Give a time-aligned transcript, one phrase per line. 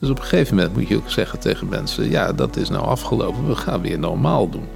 [0.00, 2.84] Dus op een gegeven moment moet je ook zeggen tegen mensen: ja, dat is nou
[2.84, 4.68] afgelopen, we gaan weer normaal doen.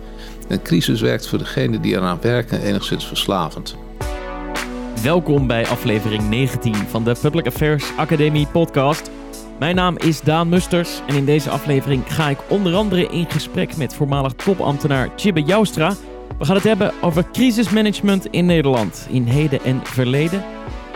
[0.48, 3.77] Een crisis werkt voor degene die eraan werken enigszins verslavend.
[5.03, 9.11] Welkom bij aflevering 19 van de Public Affairs Academie podcast.
[9.58, 13.77] Mijn naam is Daan Musters en in deze aflevering ga ik onder andere in gesprek
[13.77, 15.95] met voormalig topambtenaar Chibbe Joustra.
[16.39, 20.45] We gaan het hebben over crisismanagement in Nederland in heden en verleden.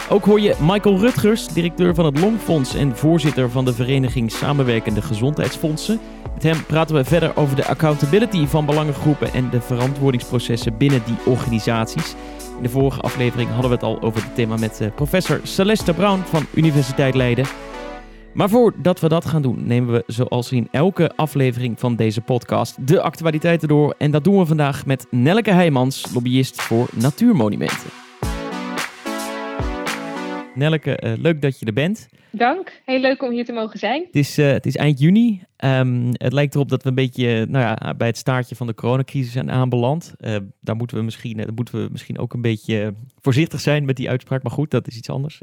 [0.09, 5.03] Ook hoor je Michael Rutgers, directeur van het Longfonds en voorzitter van de vereniging Samenwerkende
[5.03, 6.01] Gezondheidsfondsen.
[6.35, 11.33] Met hem praten we verder over de accountability van belangengroepen en de verantwoordingsprocessen binnen die
[11.33, 12.15] organisaties.
[12.57, 15.93] In de vorige aflevering hadden we het al over het thema met eh, professor Celeste
[15.93, 17.47] Brown van Universiteit Leiden.
[18.33, 22.87] Maar voordat we dat gaan doen, nemen we zoals in elke aflevering van deze podcast
[22.87, 23.95] de actualiteiten door.
[23.99, 28.06] En dat doen we vandaag met Nelke Heijmans, lobbyist voor natuurmonumenten.
[30.57, 32.09] Nelke, uh, leuk dat je er bent.
[32.31, 34.03] Dank, heel leuk om hier te mogen zijn.
[34.07, 35.43] Het is, uh, het is eind juni.
[35.65, 38.75] Um, het lijkt erop dat we een beetje nou ja, bij het staartje van de
[38.75, 40.15] coronacrisis zijn aanbeland.
[40.21, 43.97] Uh, daar moeten we, misschien, daar moeten we misschien ook een beetje voorzichtig zijn met
[43.97, 44.43] die uitspraak.
[44.43, 45.41] Maar goed, dat is iets anders.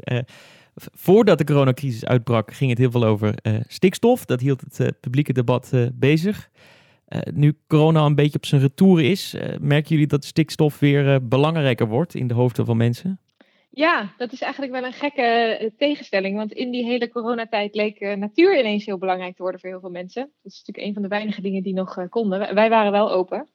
[0.74, 3.34] voordat de coronacrisis uitbrak, ging het heel veel over
[3.66, 4.24] stikstof.
[4.24, 6.50] Dat hield het publieke debat bezig.
[7.32, 12.14] nu corona een beetje op zijn retour is, merken jullie dat stikstof weer belangrijker wordt
[12.14, 13.18] in de hoofden van mensen?
[13.76, 16.36] Ja, dat is eigenlijk wel een gekke eh, tegenstelling.
[16.36, 19.80] Want in die hele coronatijd leek uh, natuur ineens heel belangrijk te worden voor heel
[19.80, 20.22] veel mensen.
[20.42, 22.54] Dat is natuurlijk een van de weinige dingen die nog uh, konden.
[22.54, 23.48] Wij waren wel open.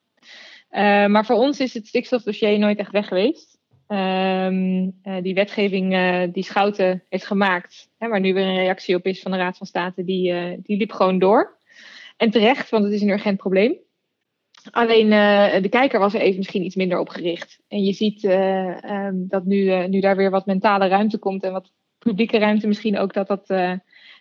[1.07, 3.57] maar voor ons is het stikstofdossier nooit echt weg geweest.
[3.87, 5.95] Um, die wetgeving
[6.33, 9.57] die Schouten heeft gemaakt, hè, waar nu weer een reactie op is van de Raad
[9.57, 11.57] van State, die, die liep gewoon door.
[12.17, 13.77] En terecht, want het is een urgent probleem.
[14.71, 17.59] Alleen uh, de kijker was er even misschien iets minder op gericht.
[17.67, 21.43] En je ziet uh, um, dat nu, uh, nu daar weer wat mentale ruimte komt
[21.43, 23.47] en wat publieke ruimte misschien ook, dat dat,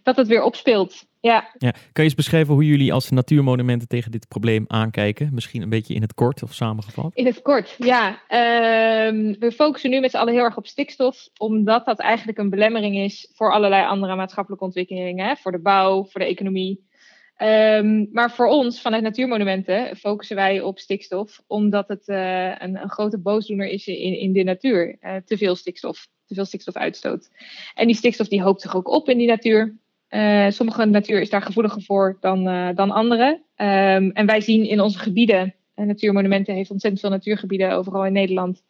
[0.03, 1.07] dat het weer opspeelt.
[1.21, 1.51] Ja.
[1.59, 1.71] ja.
[1.71, 5.31] Kan je eens beschrijven hoe jullie als natuurmonumenten tegen dit probleem aankijken?
[5.33, 7.11] Misschien een beetje in het kort of samengevat?
[7.15, 8.23] In het kort, ja.
[8.29, 12.51] Ehm, we focussen nu met z'n allen heel erg op stikstof, omdat dat eigenlijk een
[12.51, 15.27] belemmering is voor allerlei andere maatschappelijke ontwikkelingen.
[15.27, 15.37] Hè?
[15.37, 16.88] Voor de bouw, voor de economie.
[17.43, 22.91] Um, maar voor ons, vanuit Natuurmonumenten, focussen wij op stikstof, omdat het uh, een, een,
[22.91, 24.97] grote boosdoener is in, in de natuur.
[25.01, 27.31] Uh, te veel stikstof, te veel stikstofuitstoot.
[27.75, 29.77] En die stikstof die hoopt zich ook op in die natuur.
[30.11, 32.45] Uh, sommige natuur is daar gevoeliger voor dan,
[32.75, 33.43] dan andere.
[33.57, 38.63] Um, en wij zien in onze gebieden, Natuurmonumenten heeft ontzettend veel natuurgebieden overal in Nederland,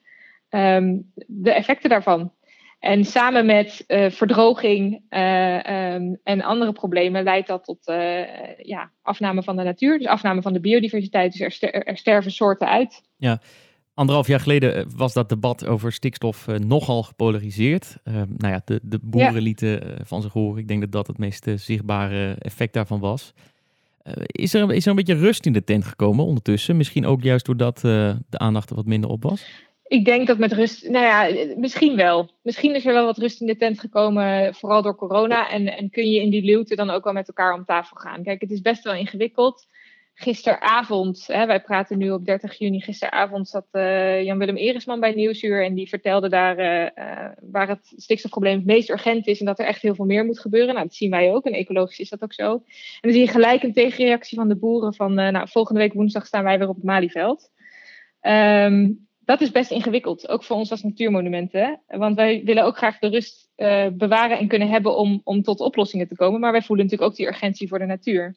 [0.51, 2.33] um, de effecten daarvan.
[2.79, 7.97] En samen met uh, verdroging uh, um, en andere problemen leidt dat tot uh,
[8.59, 11.33] ja, afname van de natuur, dus afname van de biodiversiteit.
[11.33, 13.03] Dus er, ster er, sterven soorten uit.
[13.17, 13.41] Ja,
[13.95, 17.97] anderhalf jaar geleden was dat debat over stikstof nogal gepolariseerd.
[18.05, 19.41] Ehm, nou ja, de, de boeren ja.
[19.41, 20.61] lieten van zich horen.
[20.61, 23.33] Ik denk dat dat het meest zichtbare effect daarvan was.
[24.27, 26.77] is, er, is er een beetje rust in de tent gekomen ondertussen?
[26.77, 29.68] Misschien ook juist doordat de aandacht er wat minder op was?
[29.89, 32.31] Ik denk dat met rust, nou ja, misschien wel.
[32.43, 35.51] Misschien is er wel wat rust in de tent gekomen, vooral door corona.
[35.51, 38.23] En, en kun je in die luwte dan ook wel met elkaar om tafel gaan.
[38.23, 39.67] Kijk, het is best wel ingewikkeld.
[40.15, 45.65] Gisteravond, hè, wij praten nu op 30 juni, gisteravond zat uh, Jan-Willem Erisman bij Nieuwsuur.
[45.65, 49.41] En die vertelde daar uh, uh, waar het stikstofprobleem het meest urgent is.
[49.41, 50.75] En dat er echt heel veel meer moet gebeuren.
[50.75, 51.45] Nou, dat zien wij ook.
[51.45, 52.53] En ecologisch is dat ook zo.
[52.53, 52.63] En
[53.01, 56.45] dan zie je gelijk een tegenreactie van de boeren van, nou, volgende week woensdag staan
[56.45, 57.51] wij weer op het Malieveld.
[58.23, 61.81] Um, dat is best ingewikkeld, ook voor ons als natuurmonumenten.
[61.87, 65.61] Want wij willen ook graag de rust uh, bewaren en kunnen hebben om, om tot
[65.61, 66.41] oplossingen te komen.
[66.41, 68.37] Maar wij voelen natuurlijk ook die urgentie voor de natuur.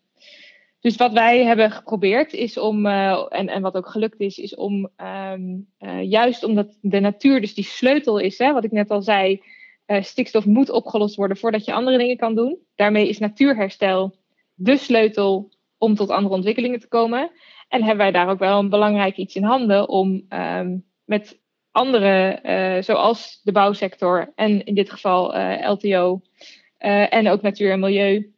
[0.79, 4.55] Dus wat wij hebben geprobeerd is om, uh, en, en wat ook gelukt is, is
[4.55, 8.89] om um, uh, juist omdat de natuur dus die sleutel is, hè, wat ik net
[8.89, 9.41] al zei,
[9.85, 12.57] stikstof moet opgelost worden voordat je andere dingen kan doen.
[12.75, 14.15] Daarmee is natuurherstel
[14.53, 17.31] de sleutel om tot andere ontwikkelingen te komen.
[17.71, 21.39] En hebben wij daar ook wel een belangrijk iets in handen om um, met
[21.71, 26.21] andere, uh, zoals de bouwsector en in dit geval uh, LTO
[26.79, 28.33] uh, en ook natuur en milieu,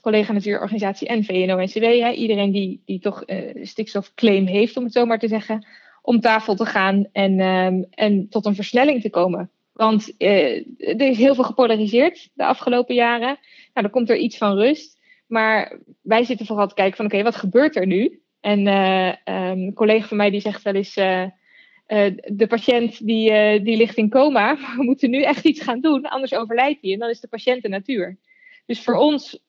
[0.00, 3.24] collega natuurorganisatie en VNO-NCW, iedereen die, die toch
[3.62, 5.66] stikstofclaim heeft, om het zo maar te zeggen,
[6.02, 9.50] om tafel te gaan en, um, en tot een versnelling te komen.
[9.72, 13.38] Want er is heel veel gepolariseerd de afgelopen jaren.
[13.72, 15.00] Nou, dan komt er iets van rust.
[15.26, 18.21] Maar wij zitten vooral te kijken van oké, wat gebeurt er nu?
[18.42, 23.06] En uh, um, een collega van mij die zegt wel eens, uh, uh, de patiënt
[23.06, 26.92] die, die ligt in coma, we moeten nu echt iets gaan doen, anders overlijdt hij
[26.92, 28.18] en dan is de patiënt de natuur.
[28.66, 29.44] Dus voor ons,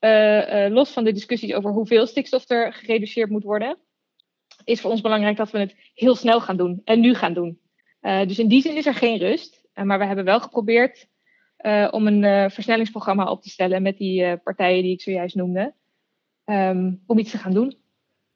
[0.69, 3.77] los van de discussies over hoeveel stikstof er gereduceerd moet worden,
[4.63, 7.59] is voor ons belangrijk dat we het heel snel gaan doen en nu gaan doen.
[8.01, 11.07] dus in die zin is er geen rust, maar we hebben wel geprobeerd
[11.91, 15.73] om een versnellingsprogramma op te stellen met die partijen die ik zojuist noemde.
[16.45, 17.82] Ehm, om iets te gaan doen.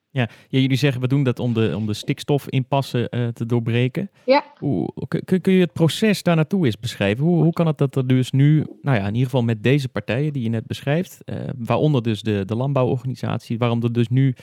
[0.10, 4.10] Ja, jullie zeggen we doen dat om de, om de stikstofimpasse uh, te doorbreken.
[4.26, 4.44] Ja.
[4.58, 4.94] Hoe,
[5.26, 7.26] kun, kun je het proces daar naartoe eens beschrijven?
[7.26, 9.90] Hoe, hoe kan het dat er dus nu, nou ja, in ieder geval met deze
[9.90, 14.36] partijen die je net beschrijft, uh, waaronder dus de, de landbouworganisatie, waarom er dus nu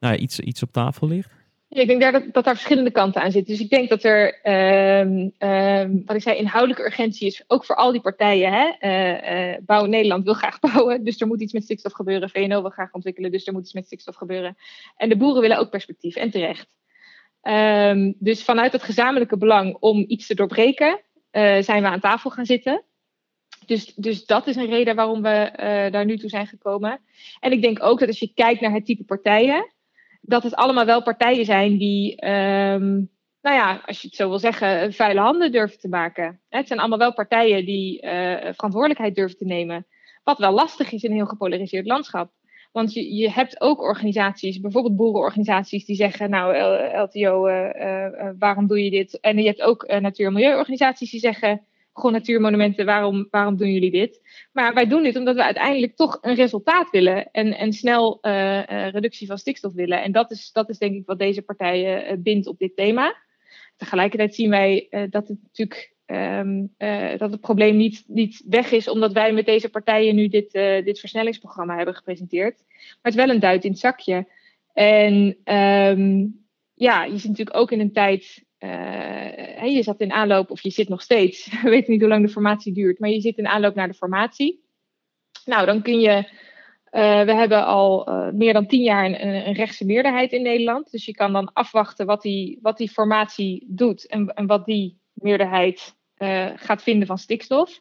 [0.00, 1.30] nou ja, iets, iets op tafel ligt?
[1.68, 3.52] Ja, ik denk daar dat, dat daar verschillende kanten aan zitten.
[3.54, 4.46] Dus ik denk dat er,
[5.00, 8.52] um, um, wat ik zei, inhoudelijke urgentie is, ook voor al die partijen.
[8.52, 8.72] Hè?
[8.80, 12.30] Uh, uh, Bouw Nederland wil graag bouwen, dus er moet iets met stikstof gebeuren.
[12.30, 14.56] VNO wil graag ontwikkelen, dus er moet iets met stikstof gebeuren.
[14.96, 16.68] En de boeren willen ook perspectief, en terecht.
[17.42, 21.00] Um, dus vanuit het gezamenlijke belang om iets te doorbreken,
[21.32, 22.84] uh, zijn we aan tafel gaan zitten.
[23.66, 25.50] Dus, dus dat is een reden waarom we
[25.90, 27.00] daar nu toe zijn gekomen.
[27.40, 29.74] En ik denk ook dat als je kijkt naar het type partijen
[30.26, 34.38] dat het allemaal wel partijen zijn die, um, nou ja, als je het zo wil
[34.38, 36.40] zeggen, vuile handen durven te maken.
[36.48, 39.86] Het zijn allemaal wel partijen die uh, verantwoordelijkheid durven te nemen.
[40.24, 42.30] Wat wel lastig is in een heel gepolariseerd landschap.
[42.72, 46.56] Want je, je hebt ook organisaties, bijvoorbeeld boerenorganisaties, die zeggen: Nou,
[46.98, 49.20] LTO, uh, uh, waarom doe je dit?
[49.20, 53.90] En je hebt ook natuur- en milieuorganisaties die zeggen: gewoon natuurmonumenten, waarom, waarom doen jullie
[53.90, 54.20] dit?
[54.56, 58.32] Maar wij doen dit omdat we uiteindelijk toch een resultaat willen en, en snel uh,
[58.32, 60.02] uh, reductie van stikstof willen.
[60.02, 63.16] En dat is, dat is denk ik wat deze partijen uh, bindt op dit thema.
[63.76, 66.74] Tegelijkertijd zien wij dat het natuurlijk um,
[67.18, 70.52] dat het probleem niet, niet weg is omdat wij met deze partijen nu dit,
[70.84, 72.62] dit versnellingsprogramma hebben gepresenteerd.
[72.66, 74.28] Maar het is wel een duit in het zakje.
[74.72, 76.44] En um,
[76.74, 80.70] ja, je zit natuurlijk ook in een tijd uh, je zat in aanloop, of je
[80.70, 83.46] zit nog steeds, we weten niet hoe lang de formatie duurt, maar je zit in
[83.46, 84.64] aanloop naar de formatie.
[85.44, 89.54] Nou, dan kun je, uh, we hebben al uh, meer dan tien jaar een, een,
[89.54, 90.90] rechtse meerderheid in Nederland.
[90.90, 95.00] Dus je kan dan afwachten wat die, wat die formatie doet en, en wat die
[95.12, 95.94] meerderheid
[96.56, 97.78] gaat vinden van stikstof.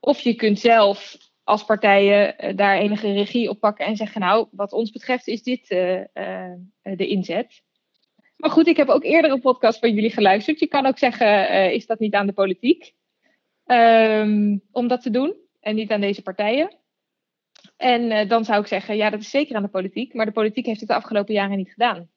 [0.00, 4.72] Of je kunt zelf als partijen daar enige regie op pakken en zeggen, nou, wat
[4.72, 7.62] ons betreft is dit de inzet.
[8.36, 10.60] Maar goed, ik heb ook eerder een podcast van jullie geluisterd.
[10.60, 12.94] Je kan ook zeggen, uh, is dat niet aan de politiek?
[13.66, 16.76] Um, om dat te doen en niet aan deze partijen.
[17.76, 20.14] En uh, dan zou ik zeggen, ja, dat is zeker aan de politiek.
[20.14, 22.08] Maar de politiek heeft het de afgelopen jaren niet gedaan.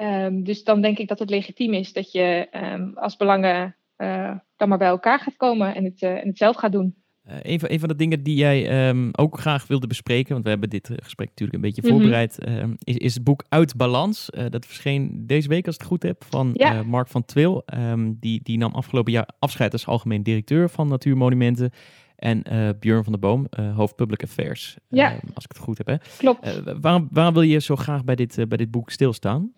[0.00, 4.36] Um, dus dan denk ik dat het legitiem is dat je um, als belangen uh,
[4.56, 7.04] dan maar bij elkaar gaat komen en het, en het zelf gaat doen.
[7.30, 10.44] Uh, een, van, een van de dingen die jij um, ook graag wilde bespreken, want
[10.44, 11.98] we hebben dit eh, gesprek natuurlijk een beetje mm -hmm.
[11.98, 14.28] voorbereid, uh, is, is het boek Uit Balans.
[14.30, 16.82] Uh, dat verscheen deze week, als ik het goed heb, van ja.
[16.82, 17.64] Mark van Twil.
[17.74, 21.70] Um, die, die nam afgelopen jaar afscheid als algemeen directeur van Natuurmonumenten.
[22.16, 22.42] En
[22.80, 25.18] Björn van der Boom, hoofd Public Affairs, ja.
[25.34, 25.86] als ik het goed heb.
[25.86, 25.96] Hè?
[26.18, 26.62] Klopt.
[26.80, 29.52] waarom, waarom wil je zo graag bij dit, bij dit boek stilstaan?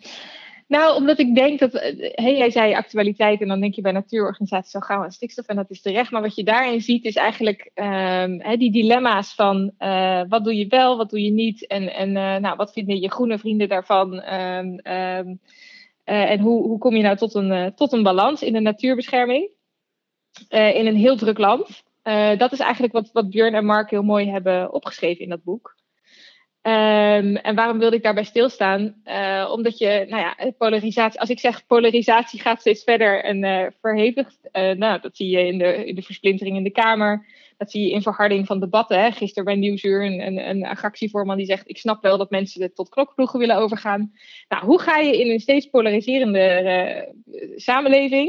[0.68, 4.70] Nou, omdat ik denk dat, hey, jij zei actualiteit en dan denk je bij natuurorganisaties
[4.70, 6.10] zo gaan we aan stikstof en dat is terecht.
[6.10, 10.66] Maar wat je daarin ziet is eigenlijk he, die dilemma's van uh, wat doe je
[10.66, 14.12] wel, wat doe je niet en, en uh, nou, wat vinden je groene vrienden daarvan
[14.12, 15.18] um, uh,
[16.04, 19.50] en hoe, hoe kom je nou tot een, tot een balans in de natuurbescherming
[20.48, 21.82] in een heel druk land.
[22.38, 25.77] dat is eigenlijk wat, wat Björn en Mark heel mooi hebben opgeschreven in dat boek.
[26.62, 28.94] Um, en waarom wilde ik daarbij stilstaan?
[29.04, 33.66] Uh, omdat je, nou ja, polarisatie, als ik zeg polarisatie gaat steeds verder en uh,
[33.80, 37.26] verhevigt, nou, dat zie je in de, in de versplintering in de Kamer.
[37.56, 39.02] Dat zie je in verharding van debatten.
[39.02, 39.10] Hè.
[39.10, 43.38] Gisteren bij Nieuwsuur een, een, een die zegt: Ik snap wel dat mensen tot klokploegen
[43.38, 44.12] willen overgaan.
[44.48, 47.14] Nou, hoe ga je in een steeds polariserende
[47.56, 48.28] samenleving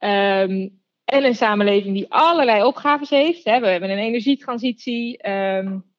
[0.00, 3.44] um, en een samenleving die allerlei opgaves heeft?
[3.44, 3.60] Hè.
[3.60, 5.28] We hebben een energietransitie.
[5.28, 5.91] Um,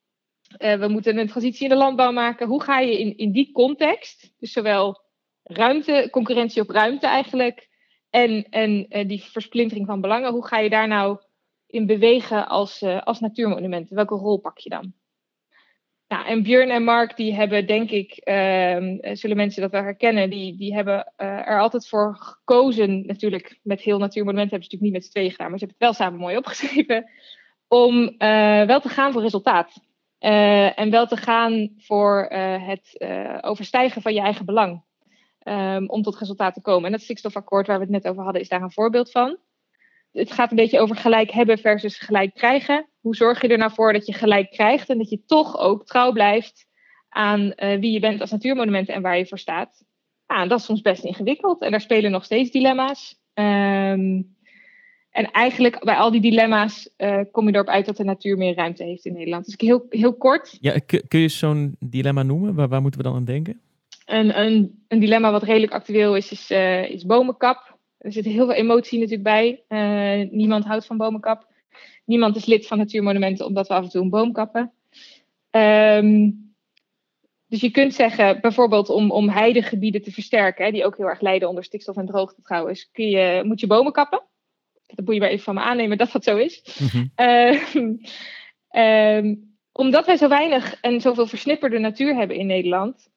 [0.59, 2.47] uh, we moeten een transitie in de landbouw maken.
[2.47, 5.01] Hoe ga je in, in die context, dus zowel
[5.43, 7.69] ruimte, concurrentie op ruimte eigenlijk,
[8.09, 11.17] en, en uh, die versplintering van belangen, hoe ga je daar nou
[11.67, 13.95] in bewegen als, uh, als natuurmonumenten?
[13.95, 14.93] Welke rol pak je dan?
[16.07, 20.29] Nou, en Björn en Mark, die hebben denk ik, ehm, zullen mensen dat wel herkennen,
[20.29, 24.91] die, die hebben er altijd voor gekozen, natuurlijk met heel natuurmonumenten hebben ze natuurlijk niet
[24.91, 27.09] met z'n tweeën gedaan, maar ze hebben het wel samen mooi opgeschreven,
[27.67, 28.15] om
[28.67, 29.81] wel te gaan voor resultaat.
[30.23, 34.83] Uh, en wel te gaan voor uh, het uh, overstijgen van je eigen belang.
[35.47, 36.85] Um, om tot resultaat te komen.
[36.85, 39.37] En dat stikstofakkoord waar we het net over hadden, is daar een voorbeeld van.
[40.11, 42.89] Het gaat een beetje over gelijk hebben versus gelijk krijgen.
[42.99, 45.85] Hoe zorg je er nou voor dat je gelijk krijgt en dat je toch ook
[45.85, 46.65] trouw blijft
[47.09, 49.83] aan wie je bent als natuurmonument en waar je voor staat?
[50.27, 53.21] Nou, dat is soms best ingewikkeld en daar spelen nog steeds dilemma's.
[53.33, 54.35] Um,
[55.13, 58.55] en eigenlijk bij al die dilemma's uh, kom je erop uit dat de natuur meer
[58.55, 59.45] ruimte heeft in Nederland.
[59.45, 60.57] Dus heel, heel kort.
[60.59, 62.55] Ja, kun je zo'n dilemma noemen?
[62.55, 63.61] Waar, waar, moeten we dan aan denken?
[64.05, 67.77] Een, een, een dilemma wat redelijk actueel is, is, uh, is bomenkap.
[67.97, 69.63] Er zit heel veel emotie natuurlijk bij.
[69.69, 71.47] Uh, niemand houdt van bomenkap.
[72.05, 74.71] Niemand is lid van Natuurmonumenten omdat we af en toe een boom kappen.
[75.49, 76.31] Ehm,
[77.47, 81.21] dus je kunt zeggen, bijvoorbeeld om, om heidegebieden te versterken, hè, die ook heel erg
[81.21, 84.21] lijden onder stikstof en droogte trouwens, kun je, moet je bomen kappen.
[84.95, 86.79] Dat moet je maar even van me aannemen dat dat zo is.
[86.79, 87.05] Mhm.
[87.15, 87.95] Ehm,
[88.69, 89.35] ehm,
[89.71, 93.09] omdat wij zo weinig en zoveel versnipperde natuur hebben in Nederland,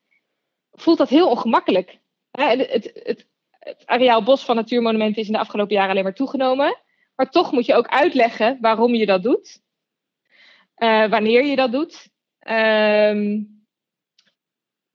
[0.73, 1.99] voelt dat heel ongemakkelijk.
[2.31, 6.15] Het, het, het, het areaal bos van natuurmonumenten is in de afgelopen jaren alleen maar
[6.15, 6.77] toegenomen.
[7.17, 9.63] Maar toch moet je ook uitleggen waarom je dat doet.
[10.79, 12.09] Uh, wanneer je dat doet.
[12.39, 13.43] Ehm,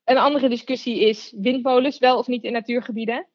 [0.04, 3.28] een andere discussie is windmolens wel of niet in natuurgebieden.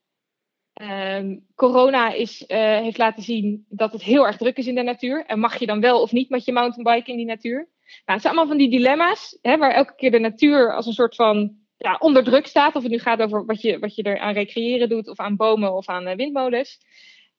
[0.83, 4.83] Um, corona is, uh, heeft laten zien dat het heel erg druk is in de
[4.83, 5.25] natuur.
[5.27, 7.57] En mag je dan wel of niet met je mountainbike in die natuur?
[7.57, 7.69] Nou,
[8.05, 11.15] het zijn allemaal van die dilemma's, hè, waar elke keer de natuur als een soort
[11.15, 12.77] van ja, onder druk staat.
[12.77, 15.37] Of het nu gaat over wat je, wat je er aan recreëren doet, of aan
[15.37, 16.79] bomen of aan uh, windmolens.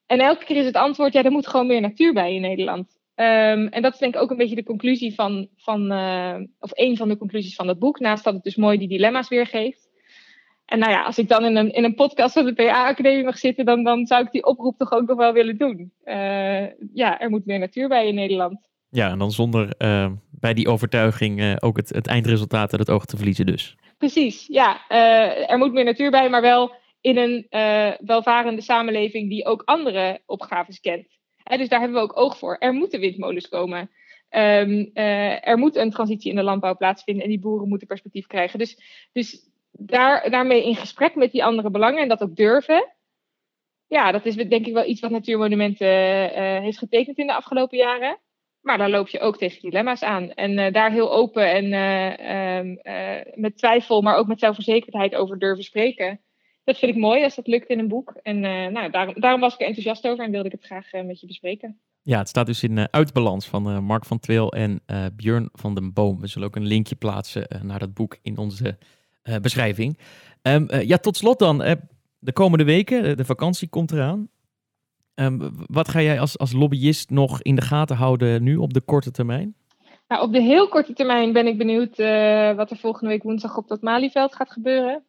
[0.06, 2.98] En elke keer is het antwoord, ja, er moet gewoon meer natuur bij in Nederland.
[3.14, 6.70] Um, en dat is denk ik ook een beetje de conclusie van, van uh, of
[6.74, 9.87] een van de conclusies van het boek, naast dat het dus mooi die dilemma's weergeeft.
[10.68, 13.38] En nou ja, als ik dan in een, in een podcast van de PA-academie mag
[13.38, 15.92] zitten, dan, dan zou ik die oproep toch ook nog wel willen doen.
[16.04, 16.14] Uh,
[16.94, 18.68] ja, er moet meer natuur bij in Nederland.
[18.90, 23.04] Ja, en dan zonder uh, bij die overtuiging ook het, het eindresultaat uit het oog
[23.04, 23.76] te verliezen dus.
[23.98, 24.88] Precies, ja.
[25.48, 27.46] er moet meer natuur bij, maar wel in een
[28.00, 31.18] welvarende samenleving die ook andere opgaves kent
[31.56, 32.56] dus daar hebben we ook oog voor.
[32.58, 33.90] Er moeten windmolens komen.
[34.30, 38.26] Um, uh, er moet een transitie in de landbouw plaatsvinden en die boeren moeten perspectief
[38.26, 38.58] krijgen.
[38.58, 38.78] Dus,
[39.12, 39.47] dus
[39.80, 42.94] daar, daarmee in gesprek met die andere belangen en dat ook durven.
[43.86, 45.86] Ja, dat is denk ik wel iets wat Natuurmonumenten
[46.30, 48.18] uh, heeft getekend in de afgelopen jaren.
[48.60, 50.32] Maar daar loop je ook tegen dilemma's aan.
[50.32, 51.72] En uh, daar heel open en
[52.34, 52.80] um,
[53.34, 56.20] met twijfel, maar ook met zelfverzekerdheid over durven spreken
[56.68, 58.14] dat vind ik mooi als dat lukt in een boek.
[58.22, 60.92] En uh, nou, daarom, daarom, was ik er enthousiast over en wilde ik het graag
[60.92, 61.80] uh, met je bespreken.
[62.02, 64.82] Ja, het staat dus in uh, Uitbalans van Mark van Tweel en
[65.16, 66.20] Björn van den Boom.
[66.20, 68.78] We zullen ook een linkje plaatsen naar dat boek in onze
[69.42, 69.98] beschrijving.
[70.42, 71.58] Um, ja, tot slot dan.
[72.18, 74.28] de komende weken, de vakantie komt eraan.
[75.14, 78.80] Um, wat ga jij als, als lobbyist nog in de gaten houden nu op de
[78.80, 79.54] korte termijn?
[80.08, 81.96] Nou, op de heel korte termijn ben ik benieuwd
[82.56, 85.04] wat er volgende week woensdag op dat Malieveld gaat gebeuren.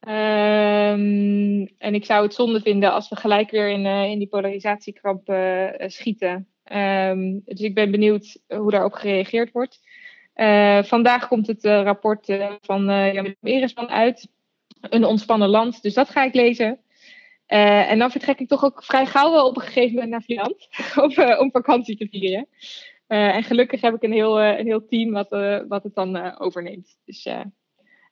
[0.00, 5.32] Um, en ik zou het zonde vinden als we gelijk weer in, in die polarisatiekramp
[5.86, 6.48] schieten.
[7.44, 9.80] Dus ik ben benieuwd hoe daarop gereageerd wordt.
[10.36, 12.26] Uh, vandaag komt het rapport
[12.60, 14.28] van Jan Eresman uit.
[14.80, 16.80] Een ontspannen land, dus dat ga ik lezen.
[17.46, 20.68] en dan vertrek ik toch ook vrij gauw wel op een gegeven moment naar Vlieland
[21.02, 22.48] om, om vakantie te vieren.
[23.06, 25.28] en gelukkig heb ik een heel, een heel team wat,
[25.68, 26.98] wat het dan overneemt.
[27.04, 27.26] Dus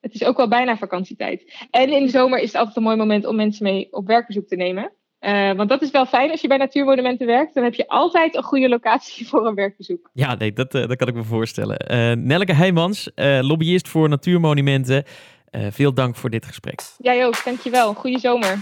[0.05, 1.67] het is ook wel bijna vakantietijd.
[1.71, 4.47] En in de zomer is het altijd een mooi moment om mensen mee op werkbezoek
[4.47, 4.93] te nemen.
[5.25, 7.55] Uh, want dat is wel fijn als je bij natuurmonumenten werkt.
[7.55, 10.11] Dan heb je altijd een goede locatie voor een werkbezoek.
[10.13, 11.93] Ja, nee, dat, uh, dat kan ik me voorstellen.
[11.93, 15.05] Uh, Nelleke Heijmans, lobbyist voor natuurmonumenten.
[15.51, 16.81] veel dank voor dit gesprek.
[16.99, 17.95] Jij ook, dankjewel.
[17.95, 18.59] Goede zomer.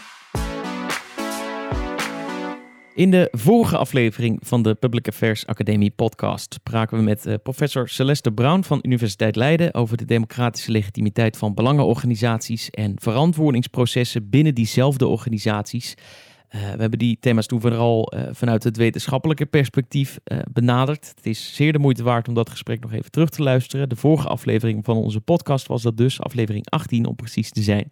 [2.94, 8.32] In de vorige aflevering van de Public Affairs Academie podcast spraken we met professor Celeste
[8.32, 15.94] Brown van Universiteit Leiden over de democratische legitimiteit van belangenorganisaties en verantwoordingsprocessen binnen diezelfde organisaties.
[16.54, 20.18] Uh, we hebben die thema's toen vooral uh, vanuit het wetenschappelijke perspectief
[20.52, 21.12] benaderd.
[21.16, 23.88] Het is zeer de moeite waard om dat gesprek nog even terug te luisteren.
[23.88, 27.88] De vorige aflevering van onze podcast was dat dus, aflevering 18 om precies te zijn.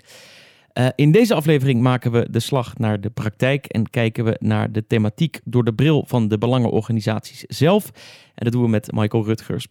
[0.94, 4.86] In deze aflevering maken we de slag naar de praktijk en kijken we naar de
[4.86, 7.90] thematiek door de bril van de belangenorganisaties zelf.
[8.34, 9.66] En dat doen we met Michael Rutgers,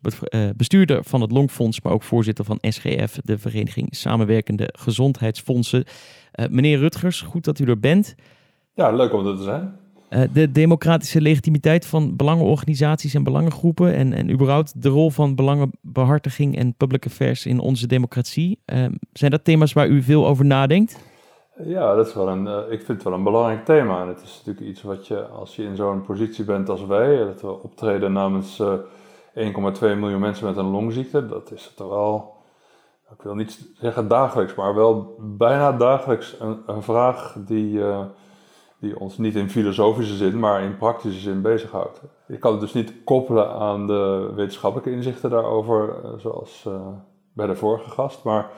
[0.55, 5.83] bestuurder van het Longfonds, maar ook voorzitter van SGF, de Vereniging Samenwerkende Gezondheidsfondsen.
[6.49, 8.15] Meneer Rutgers, goed dat u er bent.
[8.79, 9.75] Ja, leuk om er te zijn.
[10.09, 16.57] Uh, de democratische legitimiteit van belangenorganisaties en belangengroepen en, en überhaupt de rol van belangenbehartiging
[16.57, 18.59] en public affairs in onze democratie.
[18.65, 20.99] Uh, zijn dat thema's waar u veel over nadenkt?
[21.63, 24.01] Ja, dat is wel een, uh, ik vind het wel een belangrijk thema.
[24.01, 27.17] En het is natuurlijk iets wat je, als je in zo'n positie bent als wij,
[27.17, 28.63] dat we optreden namens 1,2
[29.79, 32.33] miljoen mensen met een longziekte, dat is toch wel,
[33.11, 37.81] ik wil niet zeggen dagelijks, maar wel bijna dagelijks een, een vraag die
[38.79, 42.01] die ons niet in filosofische zin, maar in praktische zin bezighoudt.
[42.27, 46.87] Je kan het dus niet koppelen aan de wetenschappelijke inzichten daarover, eh, zoals uh,
[47.33, 48.49] bij de vorige gast, maar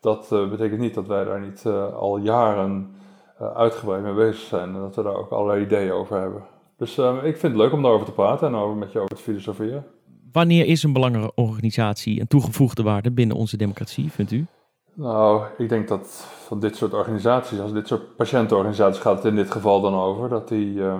[0.00, 2.94] dat uh, betekent niet dat wij daar niet al jaren
[3.38, 6.42] uitgebreid mee bezig zijn en dat we daar ook allerlei ideeën over hebben.
[6.76, 9.22] Dus ik vind het leuk om daarover te praten en over met je over te
[9.22, 9.86] filosoferen.
[10.32, 14.46] Wanneer is een belangenorganisatie een toegevoegde waarde binnen onze democratie, vindt u?
[14.96, 16.06] Nou, ik denk dat
[16.46, 20.28] van dit soort organisaties, als dit soort patiëntenorganisaties gaat het in dit geval dan over,
[20.28, 20.94] dat die uh,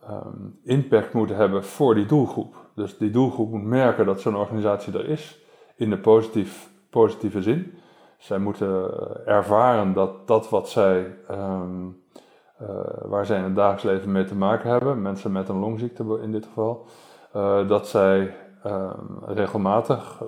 [0.00, 2.54] ehm, impact moet hebben voor die doelgroep.
[2.74, 5.40] Dus die doelgroep moet merken dat zo'n organisatie er is,
[5.76, 7.74] in de positief, positieve zin.
[8.18, 8.90] Zij moeten
[9.26, 11.86] ervaren dat dat wat zij, ehm,
[12.58, 12.68] eh,
[13.02, 16.32] waar zij in het dagelijks leven mee te maken hebben, mensen met een longziekte in
[16.32, 16.86] dit geval,
[17.36, 20.22] uh, dat zij ehm, regelmatig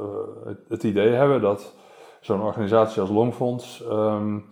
[0.68, 1.74] het, idee hebben dat
[2.20, 4.48] zo'n organisatie als Longfonds um,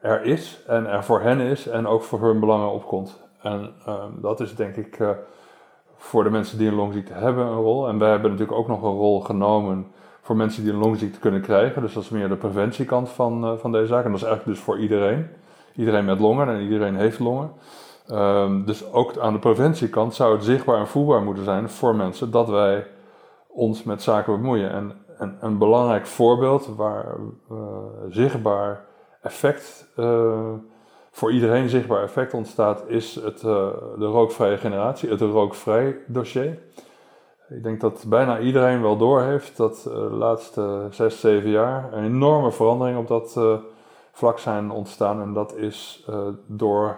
[0.00, 3.20] er is en er voor hen is en ook voor hun belangen opkomt.
[3.42, 3.72] En
[4.20, 4.98] dat is denk ik
[5.96, 7.88] voor de mensen die een longziekte hebben een rol.
[7.88, 9.86] En wij hebben natuurlijk ook nog een rol genomen
[10.20, 11.82] voor mensen die een longziekte kunnen krijgen.
[11.82, 14.04] Dus dat is meer de preventiekant van, uh, van deze zaak.
[14.04, 15.26] En dat is eigenlijk dus voor iedereen.
[15.76, 17.50] Iedereen met longen en iedereen heeft longen.
[18.10, 22.30] Um, dus ook aan de preventiekant zou het zichtbaar en voelbaar moeten zijn voor mensen
[22.30, 22.86] dat wij
[23.48, 24.70] ons met zaken bemoeien.
[24.72, 24.92] En,
[25.22, 27.16] en een belangrijk voorbeeld waar
[27.52, 27.58] uh,
[28.08, 28.84] zichtbaar
[29.20, 30.52] effect, uh,
[31.10, 36.58] voor iedereen zichtbaar effect ontstaat, is het, de rookvrije generatie, het rookvrij dossier.
[37.48, 42.52] Ik denk dat bijna iedereen wel doorheeft dat de laatste zes, zeven jaar een enorme
[42.52, 43.40] verandering op dat
[44.12, 45.20] vlak zijn ontstaan.
[45.20, 46.06] En dat is
[46.46, 46.96] door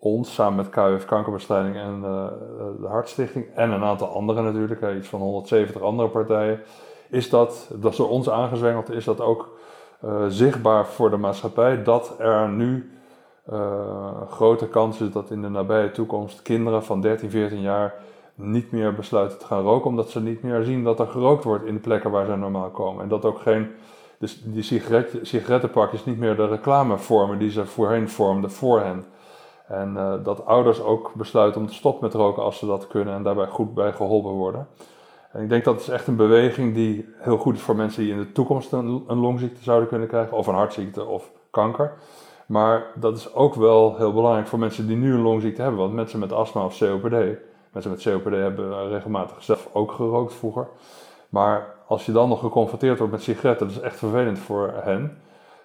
[0.00, 2.00] ons samen met KUF Kankerbestrijding en
[2.80, 6.60] de Hartstichting en een aantal anderen natuurlijk, iets van 170 andere partijen,
[7.10, 9.56] is dat, dat door ons aangezwengeld, is dat ook
[10.28, 12.98] zichtbaar voor de maatschappij dat er nu
[14.28, 17.94] grote kans is dat in de nabije toekomst kinderen van 13, 14 jaar
[18.38, 21.64] niet meer besluiten te gaan roken, omdat ze niet meer zien dat er gerookt wordt
[21.64, 23.02] in de plekken waar ze normaal komen.
[23.02, 23.70] En dat ook geen,
[24.18, 29.04] dus die sigaret, sigarettenpakjes niet meer de reclame vormen die ze voorheen vormden voor hen.
[29.66, 33.14] En uh, dat ouders ook besluiten om te stoppen met roken als ze dat kunnen
[33.14, 34.66] en daarbij goed bij geholpen worden.
[35.34, 38.18] Ik denk dat is echt een beweging die heel goed is voor mensen die in
[38.18, 41.92] de toekomst een, longziekte zouden kunnen krijgen, of een hartziekte of kanker.
[42.46, 45.92] Maar dat is ook wel heel belangrijk voor mensen die nu een longziekte hebben, want
[45.92, 47.38] mensen met astma of COPD
[47.72, 50.68] Mensen met COPD hebben regelmatig zelf ook gerookt vroeger.
[51.28, 55.18] Maar als je dan nog geconfronteerd wordt met sigaretten, dat is echt vervelend voor hen.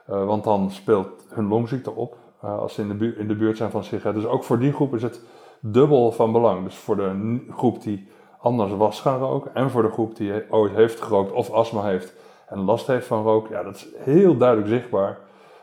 [0.09, 3.57] Uh, want dan speelt hun longziekte op uh, als ze in de, in de buurt
[3.57, 4.21] zijn van sigaretten.
[4.21, 5.21] Dus ook voor die groep is het
[5.59, 6.63] dubbel van belang.
[6.63, 8.07] Dus voor de groep die
[8.43, 12.13] anders was gaan roken en voor de groep die ooit heeft gerookt of astma heeft
[12.47, 13.55] en last heeft van roken.
[13.55, 15.17] Ja, dat is heel duidelijk zichtbaar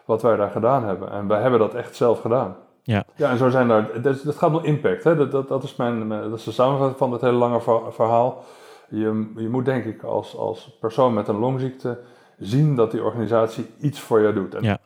[0.04, 1.10] wat wij daar gedaan hebben.
[1.10, 2.56] En wij hebben dat echt zelf gedaan.
[2.82, 3.04] Ja.
[3.16, 5.04] ja, en zo zijn daar, dat, dat gaat om impact.
[5.04, 5.16] Hè?
[5.16, 8.44] Dat, dat, dat, is mijn, dat is de samenvatting van het hele lange verhaal.
[8.88, 11.98] Je, je moet denk ik als, als persoon met een longziekte
[12.38, 14.56] zien dat die organisatie iets voor je doet.
[14.60, 14.78] ja.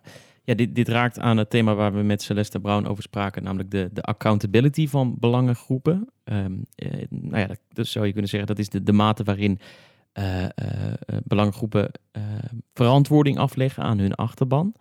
[0.44, 3.70] Ja, dit, dit raakt aan het thema waar we met Celeste Brown over spraken, namelijk
[3.70, 6.08] de, de accountability van belangengroepen.
[6.24, 6.62] Um,
[7.08, 9.58] nou ja, dat, zou je kunnen zeggen, dat is de, de mate waarin
[10.18, 10.46] uh,
[11.24, 11.90] belangengroepen
[12.74, 14.74] verantwoording afleggen aan hun achterban.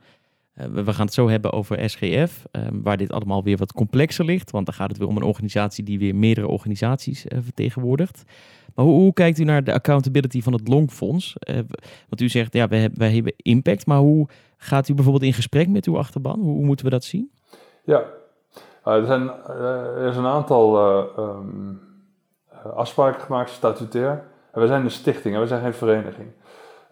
[0.54, 4.26] Eh, we gaan het zo hebben over SGF, ehm, waar dit allemaal weer wat complexer
[4.26, 4.52] ligt.
[4.52, 8.24] Want dan gaat het weer om een organisatie die weer meerdere organisaties vertegenwoordigt.
[8.76, 11.36] Maar hoe, kijkt u naar de accountability van het Longfonds?
[11.50, 11.56] Uh,
[12.10, 13.86] want u zegt, ja, wij, wij hebben impact.
[13.86, 16.40] Maar hoe gaat u bijvoorbeeld in gesprek met uw achterban?
[16.40, 17.32] Hoe, moeten we dat zien?
[17.84, 18.04] Ja,
[18.84, 21.80] er, zijn, er is een aantal um,
[22.76, 24.24] afspraken gemaakt, statutair.
[24.52, 26.28] Wij zijn een stichting, en wij zijn geen vereniging.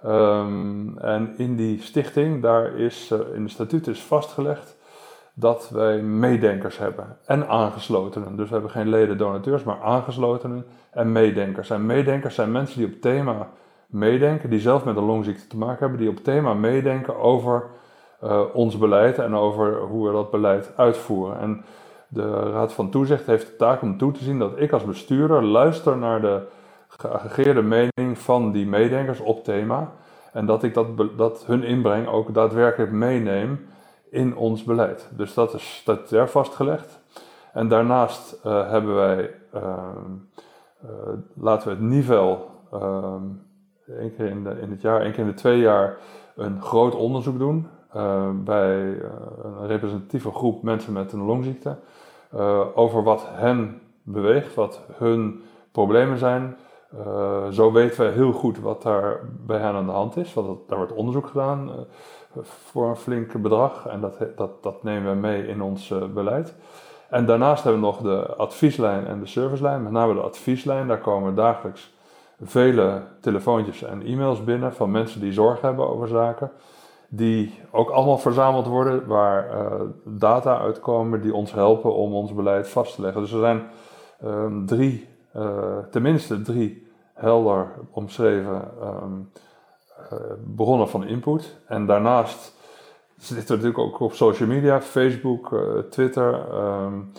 [0.06, 4.76] Um, en in die stichting, daar is in de statuut is vastgelegd
[5.34, 8.36] dat wij meedenkers hebben en aangeslotenen.
[8.36, 11.70] Dus we hebben geen leden donateurs, maar aangeslotenen en meedenkers.
[11.70, 13.48] En meedenkers zijn mensen die op thema
[13.88, 17.64] meedenken, die zelf met een longziekte te maken hebben, die op thema meedenken over
[18.24, 21.40] uh, ons beleid en over hoe we dat beleid uitvoeren.
[21.40, 21.64] En
[22.08, 25.44] de Raad van Toezicht heeft de taak om toe te zien dat ik als bestuurder
[25.44, 26.42] luister naar de
[26.88, 29.92] geaggregeerde mening van die meedenkers op thema.
[30.34, 33.68] En dat ik dat, dat hun inbreng ook daadwerkelijk meeneem
[34.12, 35.10] in ons beleid.
[35.16, 37.00] Dus dat is statutair vastgelegd.
[37.54, 39.62] En daarnaast uh, hebben wij, uh,
[40.84, 40.90] uh,
[41.34, 42.38] laten we het niveau,
[42.72, 43.24] ehm,
[44.00, 45.98] één keer in, in het jaar, één keer in de twee jaar,
[46.36, 49.02] een groot onderzoek doen ehm, bij
[49.44, 51.78] een representatieve groep mensen met een longziekte.
[52.76, 56.58] over wat hen beweegt, wat hun problemen zijn,
[56.96, 60.34] uh, zo weten wij heel goed wat daar bij hen aan de hand is.
[60.34, 61.76] Want daar wordt onderzoek gedaan uh,
[62.44, 66.56] voor een flink bedrag en dat, dat, dat nemen we mee in ons uh, beleid.
[67.10, 69.84] En daarnaast hebben we nog de advieslijn en de servicelijn.
[69.84, 71.94] Met name de advieslijn, daar komen dagelijks
[72.42, 76.52] vele telefoontjes en e-mails binnen van mensen die zorg hebben over zaken.
[77.10, 79.48] Die ook allemaal verzameld worden, waar
[80.04, 83.22] data uitkomen die ons helpen om ons beleid vast te leggen.
[83.22, 83.64] Dus er zijn
[84.24, 88.72] um, drie uh, tenminste drie helder omschreven
[89.04, 89.32] um,
[90.56, 91.58] bronnen van input.
[91.68, 92.58] En daarnaast
[93.18, 97.12] zitten we natuurlijk ook op social media, Facebook, uh, Twitter, um,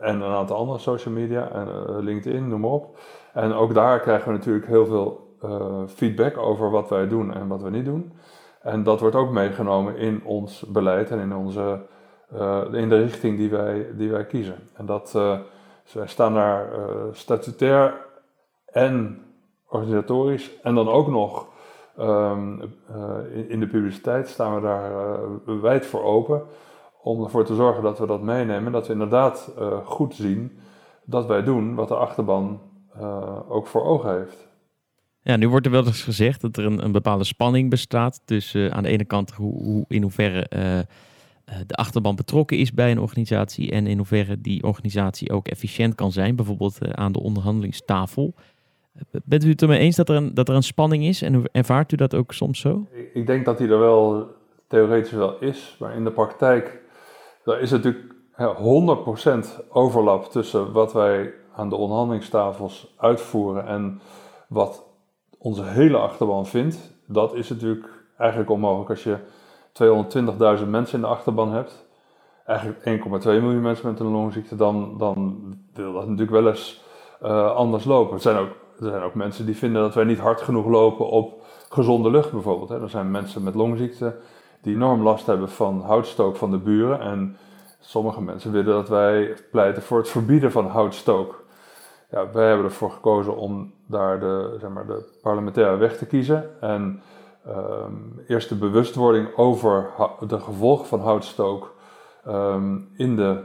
[0.00, 2.98] en een aantal andere social media, en LinkedIn, noem maar op.
[3.32, 5.36] En ook daar krijgen we natuurlijk heel veel
[5.86, 8.12] feedback over wat wij doen en wat we niet doen.
[8.60, 11.80] En dat wordt ook meegenomen in ons beleid en in, onze,
[12.72, 14.56] in de richting die wij, die wij kiezen.
[14.74, 15.18] En dat,
[15.84, 16.68] dus wij staan daar
[17.12, 17.94] statutair
[18.66, 19.22] en
[19.68, 20.50] organisatorisch.
[20.62, 21.46] En dan ook nog
[21.98, 22.60] um,
[23.32, 26.42] in, in, de publiciteit staan we daar uh, wijd voor open.
[27.02, 29.52] Om ervoor te zorgen dat we dat meenemen, dat we inderdaad
[29.84, 30.58] goed zien
[31.04, 32.60] dat wij doen wat de achterban
[33.48, 34.48] ook voor ogen heeft.
[35.22, 38.72] Ja, nu wordt er wel eens gezegd dat er een, een bepaalde spanning bestaat tussen
[38.72, 40.46] aan de ene kant hoe, hoe in hoeverre
[41.66, 46.12] de achterban betrokken is bij een organisatie en in hoeverre die organisatie ook efficiënt kan
[46.12, 48.34] zijn, bijvoorbeeld aan de onderhandelingstafel.
[49.24, 51.92] Bent u het ermee eens dat er, een, dat er een spanning is en ervaart
[51.92, 52.86] u dat ook soms zo?
[53.14, 54.26] Ik denk dat die er wel
[54.68, 56.82] theoretisch wel is, maar in de praktijk
[57.44, 58.14] daar is natuurlijk
[59.66, 64.00] 100% overlap tussen wat wij aan de onderhandelingstafels uitvoeren en
[64.48, 64.84] wat
[65.38, 66.94] onze hele achterban vindt.
[67.06, 67.86] Dat is natuurlijk
[68.18, 69.16] eigenlijk onmogelijk als je
[69.82, 71.86] 220.000 mensen in de achterban hebt.
[72.46, 75.38] Eigenlijk 1,2 miljoen mensen met een longziekte, dan, dan
[75.74, 76.82] wil dat natuurlijk wel eens
[77.22, 78.14] uh, anders lopen.
[78.14, 81.08] Er zijn ook er zijn ook mensen die vinden dat wij niet hard genoeg lopen
[81.08, 82.68] op gezonde lucht bijvoorbeeld.
[82.68, 82.82] Hè.
[82.82, 84.16] Er zijn mensen met longziekte
[84.60, 87.00] die enorm last hebben van houtstook van de buren.
[87.00, 87.36] En
[87.80, 91.44] sommige mensen willen dat wij pleiten voor het verbieden van houtstook.
[92.10, 96.60] Ja, wij hebben ervoor gekozen om daar de, zeg maar, de parlementaire weg te kiezen.
[96.60, 97.02] En
[97.48, 99.90] um, eerst de bewustwording over
[100.28, 101.74] de gevolgen van houtstook
[102.26, 103.44] um, in de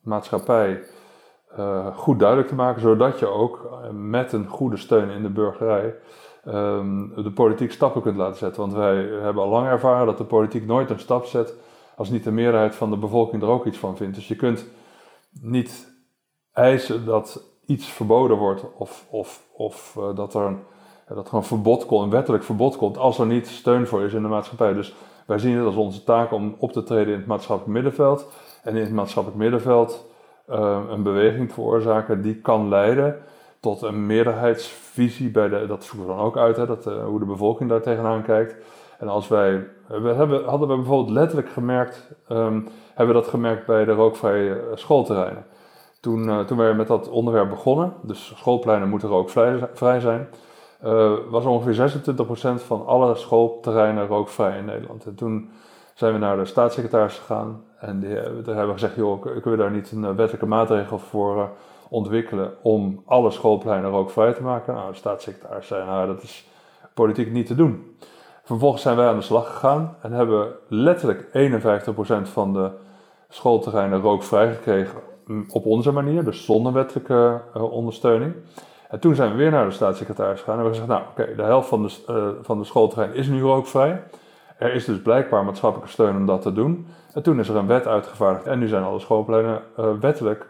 [0.00, 0.82] maatschappij
[1.58, 5.30] uh, goed duidelijk te maken, zodat je ook uh, met een goede steun in de
[5.30, 5.94] burgerij
[6.46, 8.60] um, de politiek stappen kunt laten zetten.
[8.60, 11.54] Want wij hebben al lang ervaren dat de politiek nooit een stap zet
[11.96, 14.14] als niet de meerderheid van de bevolking er ook iets van vindt.
[14.14, 14.66] Dus je kunt
[15.40, 15.94] niet
[16.52, 20.58] eisen dat iets verboden wordt of, of, of uh, dat er een,
[21.14, 24.22] dat een verbod komt, een wettelijk verbod komt, als er niet steun voor is in
[24.22, 24.72] de maatschappij.
[24.72, 24.94] Dus
[25.26, 28.28] wij zien het als onze taak om op te treden in het maatschappelijk middenveld.
[28.62, 30.06] En in het maatschappelijk middenveld
[30.50, 33.16] uh, een beweging veroorzaken die kan leiden
[33.60, 37.18] tot een meerderheidsvisie bij de, dat zoeken we dan ook uit, hè, dat, uh, hoe
[37.18, 38.56] de bevolking daar tegenaan kijkt.
[38.98, 43.66] En als wij, we hebben, hadden we bijvoorbeeld letterlijk gemerkt, um, hebben we dat gemerkt
[43.66, 45.46] bij de rookvrije eh, schoolterreinen.
[46.00, 50.28] Toen, uh, toen wij met dat onderwerp begonnen, dus schoolpleinen moeten rookvrij zijn,
[50.84, 52.02] uh, was ongeveer
[52.60, 55.06] 26% van alle schoolterreinen rookvrij in Nederland.
[55.06, 55.50] En toen
[55.94, 59.56] zijn we naar de staatssecretaris gegaan en die, daar hebben we gezegd, joh, kunnen we
[59.56, 61.48] daar niet een eh, wettelijke maatregel voor eh,
[61.88, 64.74] ontwikkelen om alle schoolpleinen rookvrij te maken?
[64.74, 66.48] Nou, de staatssecretaris zei, nou, dat is
[66.94, 67.96] politiek niet te doen.
[68.42, 71.26] Vervolgens zijn wij aan de slag gegaan en hebben letterlijk
[72.26, 72.70] 51% van de
[73.28, 78.34] schoolterreinen rookvrij gekregen mm, op onze manier, dus zonder wettelijke ondersteuning.
[78.88, 81.42] En toen zijn we weer naar de staatssecretaris gegaan en hebben gezegd, nou oké, de
[81.42, 84.02] helft van de, uh, van de schoolterrein is nu rookvrij.
[84.58, 86.86] Er is dus blijkbaar maatschappelijke steun om dat te doen.
[87.14, 90.48] En toen is er een wet uitgevaardigd en nu zijn alle schoolpleinen uh, wettelijk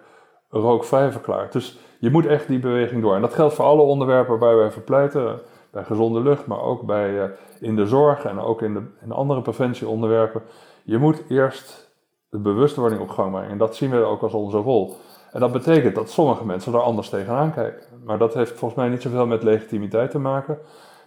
[0.51, 1.53] rookvrij verklaard.
[1.53, 3.15] Dus je moet echt die beweging door.
[3.15, 5.41] En dat geldt voor alle onderwerpen waar wij verpleiten.
[5.71, 7.25] Bij gezonde lucht, maar ook bij, uh,
[7.61, 10.43] in de zorg en ook in, de, in andere preventieonderwerpen.
[10.85, 11.91] Je moet eerst
[12.29, 13.51] de bewustwording op gang brengen.
[13.51, 14.97] En dat zien we ook als onze rol.
[15.33, 17.83] En dat betekent dat sommige mensen er anders tegenaan kijken.
[18.05, 20.59] Maar dat heeft volgens mij niet zoveel met legitimiteit te maken.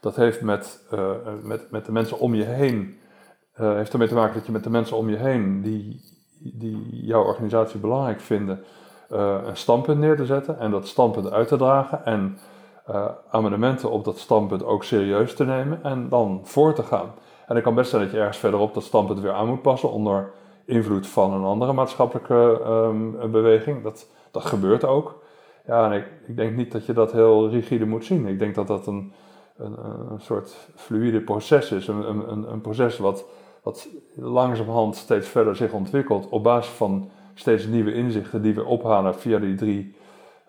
[0.02, 1.10] Dat heeft met, uh,
[1.44, 3.00] met, met de mensen om je heen,
[3.60, 6.02] uh, heeft ermee te maken dat je met de mensen om je heen, die,
[6.54, 8.64] die jouw organisatie belangrijk vinden,
[9.46, 12.38] een standpunt neer te zetten en dat standpunt uit te dragen en
[13.30, 17.12] amendementen op dat standpunt ook serieus te nemen en dan voor te gaan.
[17.48, 19.92] En het kan best zijn dat je ergens verderop dat standpunt weer aan moet passen
[19.92, 20.32] onder
[20.70, 23.84] invloed van een andere maatschappelijke um, beweging.
[23.84, 25.22] Dat, dat gebeurt ook.
[25.68, 28.28] Ja, en ik, ik denk niet dat je dat heel rigide moet zien.
[28.28, 29.14] Ik denk dat dat een,
[29.58, 29.76] een,
[30.18, 31.88] soort fluïde proces is.
[31.88, 33.26] Een, een, een proces wat,
[33.64, 39.16] wat langzamerhand steeds verder zich ontwikkelt op basis van steeds nieuwe inzichten die we ophalen
[39.16, 39.96] via die drie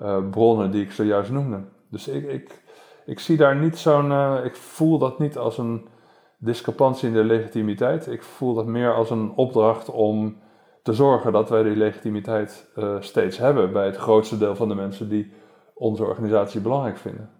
[0.03, 1.61] uh, bronnen die ik zojuist noemde.
[1.89, 2.63] Dus ik, ik,
[3.07, 4.11] ik zie daar niet zo'n.
[4.11, 5.87] Uh, ik voel dat niet als een
[6.40, 8.07] discrepantie in de legitimiteit.
[8.07, 10.37] Ik voel dat meer als een opdracht om
[10.83, 14.74] te zorgen dat wij die legitimiteit uh, steeds hebben bij het grootste deel van de
[14.74, 15.33] mensen die
[15.74, 17.31] onze organisatie belangrijk vinden.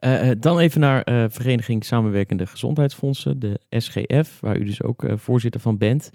[0.00, 5.78] Uh, dan even naar Vereniging Samenwerkende Gezondheidsfondsen, de SGF, waar u dus ook voorzitter van
[5.78, 6.10] bent.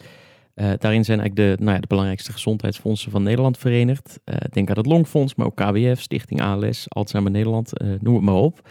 [0.55, 4.19] daarin zijn eigenlijk de, nou ja, de belangrijkste gezondheidsfondsen van Nederland verenigd.
[4.49, 8.61] denk aan het Longfonds, maar ook KWF, Stichting ALS, Alzheimer Nederland, noem het maar op.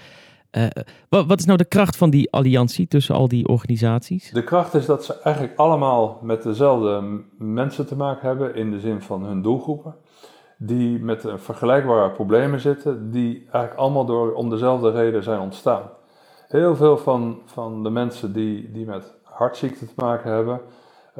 [1.08, 4.30] wat, wat, is nou de kracht van die alliantie tussen al die organisaties?
[4.30, 8.80] De kracht is dat ze eigenlijk allemaal met dezelfde mensen te maken hebben in de
[8.80, 9.94] zin van hun doelgroepen.
[10.56, 15.82] Die met vergelijkbare problemen zitten, die eigenlijk allemaal door, om dezelfde reden zijn ontstaan.
[16.48, 20.60] Heel veel van, van de mensen die, die met hartziekte te maken hebben,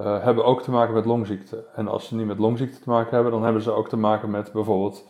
[0.03, 1.65] hebben ook te maken met longziekte.
[1.75, 4.31] En als ze niet met longziekte te maken hebben, dan hebben ze ook te maken
[4.31, 5.05] met bijvoorbeeld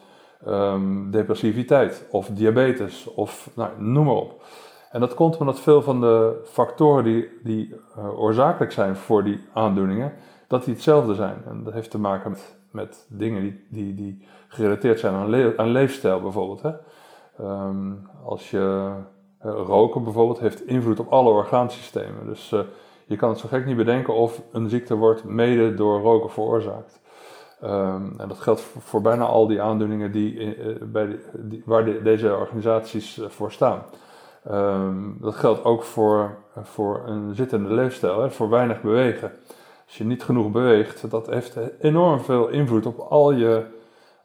[0.47, 4.43] um, depressiviteit of diabetes of nou, noem maar op.
[4.91, 9.41] En dat komt omdat veel van de factoren die, die uh, oorzakelijk zijn voor die
[9.53, 10.13] aandoeningen,
[10.47, 11.37] dat die hetzelfde zijn.
[11.49, 15.71] En dat heeft te maken met, met dingen die, die, die gerelateerd zijn aan, aan
[15.71, 16.63] leefstijl bijvoorbeeld.
[16.63, 16.73] Hè?
[17.41, 18.93] Um, als je
[19.47, 22.27] uh, roken bijvoorbeeld heeft invloed op alle orgaansystemen.
[22.27, 22.61] Dus uh,
[23.07, 27.01] je kan het zo gek niet bedenken of een ziekte wordt mede door roken veroorzaakt.
[27.65, 31.85] Um, en dat geldt voor, bijna al die aandoeningen die, uh, bij de, die, waar
[31.85, 33.83] de, deze organisaties uh, voor staan.
[34.51, 39.33] Um, dat geldt ook voor, voor een zittende leefstijl, hè, voor weinig bewegen.
[39.87, 43.65] Als je niet genoeg beweegt, dat heeft enorm veel invloed op al je,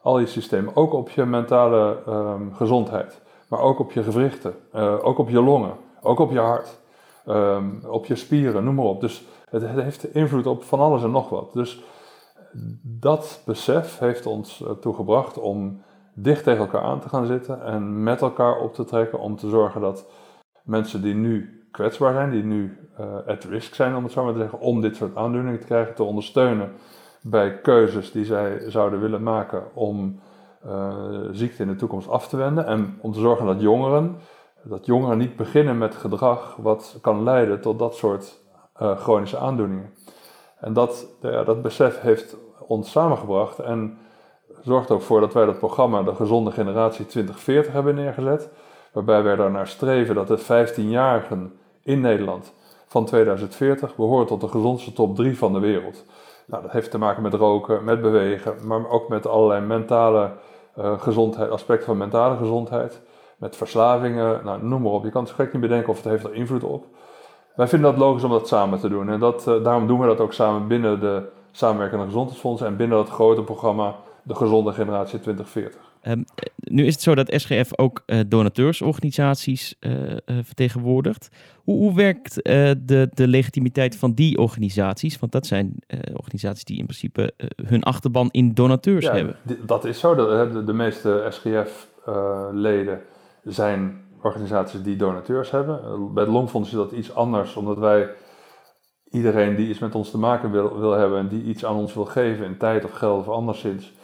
[0.00, 4.54] al je systemen, ook op je mentale um, gezondheid, maar ook op je gewrichten,
[5.02, 5.72] ook op je longen,
[6.02, 6.78] ook op je hart,
[7.86, 9.00] op je spieren, noem maar op.
[9.00, 11.52] Dus het, het heeft invloed op van alles en nog wat.
[11.52, 11.82] Dus
[12.82, 15.82] dat besef heeft ons ertoe eh, gebracht om
[16.14, 19.48] dicht tegen elkaar aan te gaan zitten en met elkaar op te trekken om te
[19.48, 20.06] zorgen dat
[20.62, 24.32] mensen die nu kwetsbaar zijn, die nu uh, at risk zijn, om het zo maar
[24.32, 26.72] te zeggen, om dit soort aandoeningen te krijgen, te ondersteunen
[27.22, 30.20] bij keuzes die zij zouden willen maken om
[30.66, 30.94] uh,
[31.30, 32.66] ziekte in de toekomst af te wenden.
[32.66, 34.16] En om te zorgen dat jongeren,
[34.62, 38.38] dat jongeren niet beginnen met gedrag wat kan leiden tot dat soort
[38.74, 39.90] chronische aandoeningen.
[40.60, 43.98] En dat, ja, dat besef heeft ons samengebracht en
[44.62, 48.50] zorgt ook voor dat wij dat programma De Gezonde Generatie 2040 hebben neergezet.
[48.92, 52.52] Waarbij wij naar streven dat de 15-jarigen in Nederland
[52.86, 56.04] van 2040 behoren tot de gezondste top 3 van de wereld.
[56.46, 60.30] Nou, dat heeft te maken met roken, met bewegen, maar ook met allerlei mentale
[60.78, 63.02] uh, gezondheid, aspecten van mentale gezondheid.
[63.36, 65.04] Met verslavingen, nou, noem maar op.
[65.04, 66.84] Je kan het gek niet bedenken of het heeft er invloed op.
[67.54, 69.08] Wij vinden dat logisch om dat samen te doen.
[69.08, 71.22] En dat, uh, daarom doen we dat ook samen binnen de
[71.56, 75.80] samenwerkende gezondheidsfondsen en binnen dat grote programma de Gezonde Generatie 2040.
[76.02, 76.24] Um,
[76.56, 81.28] nu is het zo dat SGF ook uh, donateursorganisaties uh, uh, vertegenwoordigt.
[81.64, 85.18] Hoe, hoe werkt de, de legitimiteit van die organisaties?
[85.18, 85.74] Want dat zijn
[86.12, 89.36] organisaties die in principe hun achterban in donateurs ja, hebben.
[89.66, 90.14] Dat is zo.
[90.14, 93.00] De, de, de meeste SGF-leden
[93.44, 95.80] zijn organisaties die donateurs hebben.
[96.14, 98.08] Bij het Longfonds is dat iets anders, omdat wij
[99.10, 101.94] iedereen die iets met ons te maken wil, wil hebben en die iets aan ons
[101.94, 103.94] wil geven in tijd of geld of anderszins,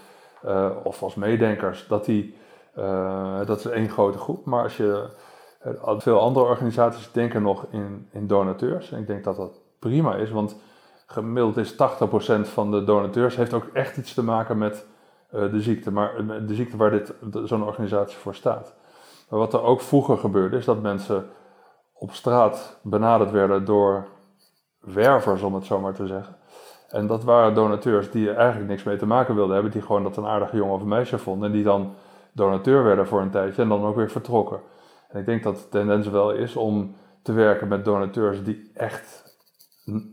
[0.44, 2.34] uh, of als meedenkers, dat, die,
[2.78, 4.44] uh, dat is één grote groep.
[4.44, 5.08] Maar als je,
[5.66, 8.92] uh, veel andere organisaties denken nog in, in donateurs.
[8.92, 10.56] En ik denk dat dat prima is, want
[11.06, 11.76] gemiddeld is 80%
[12.42, 14.86] van de donateurs heeft ook echt iets te maken met
[15.30, 18.74] de ziekte, maar de ziekte waar dit, zo'n organisatie voor staat.
[19.28, 21.26] Maar wat er ook vroeger gebeurde, is dat mensen
[21.92, 24.06] op straat benaderd werden door
[24.82, 26.36] wervers, om het zo maar te zeggen.
[26.88, 30.02] En dat waren donateurs die er eigenlijk niks mee te maken wilden hebben, die gewoon
[30.02, 31.94] dat een aardige jongen of meisje vonden en die dan
[32.32, 34.60] donateur werden voor een tijdje en dan ook weer vertrokken.
[35.08, 39.36] En ik denk dat de tendens wel is om te werken met donateurs die echt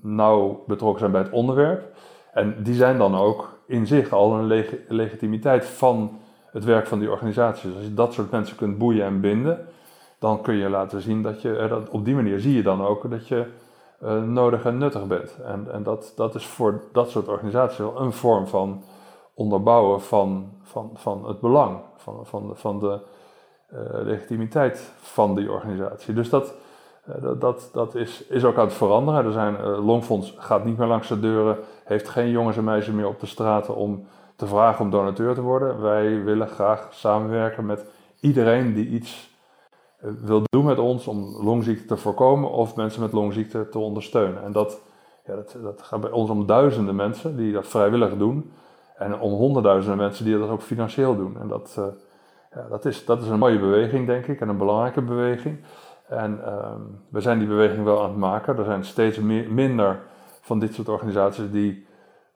[0.01, 1.95] nauw betrokken zijn bij het onderwerp.
[2.33, 6.19] En die zijn dan ook in zich al een leg legitimiteit van
[6.51, 7.63] het werk van die organisaties.
[7.63, 9.67] Dus als je dat soort mensen kunt boeien en binden,
[10.19, 13.09] dan kun je laten zien dat je, dat op die manier zie je dan ook
[13.09, 13.45] dat je
[14.03, 15.37] uh, nodig en nuttig bent.
[15.43, 18.83] En, en dat, dat is voor dat soort organisaties wel een vorm van
[19.33, 22.99] onderbouwen van, van, van het belang, van, van, van de
[23.73, 26.13] uh, legitimiteit van die organisatie.
[26.13, 26.53] Dus dat,
[27.09, 29.25] uh, dat, dat, dat is, is ook aan het veranderen.
[29.25, 33.07] Er zijn, Longfonds gaat niet meer langs de deuren, heeft geen jongens en meisjes meer
[33.07, 35.81] op de straten om te vragen om donateur te worden.
[35.81, 37.85] Wij willen graag samenwerken met
[38.19, 39.29] iedereen die iets
[39.99, 44.43] wil doen met ons om longziekte te voorkomen of mensen met longziekte te ondersteunen.
[44.43, 44.81] En dat,
[45.25, 48.51] ja, dat, dat gaat bij ons om duizenden mensen die dat vrijwillig doen
[48.97, 51.37] en om honderdduizenden mensen die dat ook financieel doen.
[51.39, 51.85] En dat, uh,
[52.53, 55.59] ja, dat, is, dat is een mooie beweging, denk ik, en een belangrijke beweging.
[56.07, 56.71] En uh,
[57.09, 58.57] we zijn die beweging wel aan het maken.
[58.57, 59.99] Er zijn steeds meer, minder
[60.41, 61.85] van dit soort organisaties die,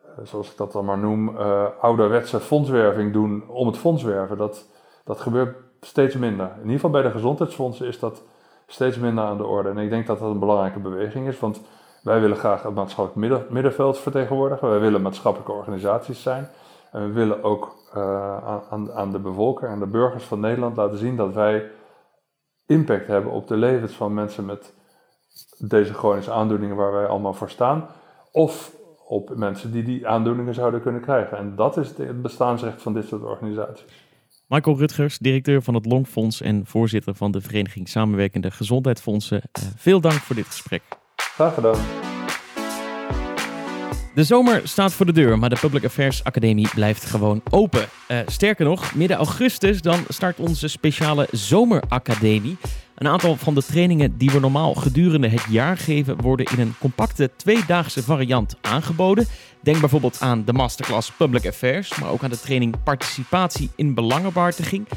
[0.06, 4.38] uh, zoals ik dat dan maar noem, uh, ouderwetse fondswerving doen om het fondswerven.
[4.38, 4.68] Dat,
[5.04, 6.46] dat gebeurt steeds minder.
[6.46, 8.24] In ieder geval bij de gezondheidsfondsen is dat
[8.68, 9.70] steeds minder aan de orde.
[9.70, 11.62] En ik denk dat dat een belangrijke beweging is, want
[12.04, 14.70] wij willen graag het maatschappelijk middenveld vertegenwoordigen.
[14.70, 16.50] Wij willen maatschappelijke organisaties zijn.
[16.92, 20.98] En we willen ook uh, aan, aan de bevolker en de burgers van Nederland laten
[20.98, 21.72] zien dat wij
[22.66, 24.74] impact hebben op de levens van mensen met
[25.58, 27.88] deze chronische aandoeningen waar wij allemaal voor staan.
[28.32, 28.76] Of
[29.08, 31.38] op mensen die die aandoeningen zouden kunnen krijgen.
[31.38, 34.03] En dat is het bestaansrecht van dit soort organisaties.
[34.54, 39.38] Michael Rutgers, directeur van het Longfonds en voorzitter van de Vereniging Samenwerkende Gezondheidsfondsen.
[39.38, 40.82] Uh, veel dank voor dit gesprek.
[41.16, 41.76] Graag gedaan.
[44.16, 47.86] De zomer staat voor de deur, maar de Public Affairs Academie blijft gewoon open.
[48.08, 52.58] Uh, sterker nog, midden augustus dan start onze speciale Zomeracademie.
[53.04, 56.74] Een aantal van de trainingen die we normaal gedurende het jaar geven, worden in een
[56.80, 59.28] compacte tweedaagse variant aangeboden.
[59.62, 64.88] Denk bijvoorbeeld aan de masterclass Public Affairs, maar ook aan de training Participatie in Belangenbehartiging.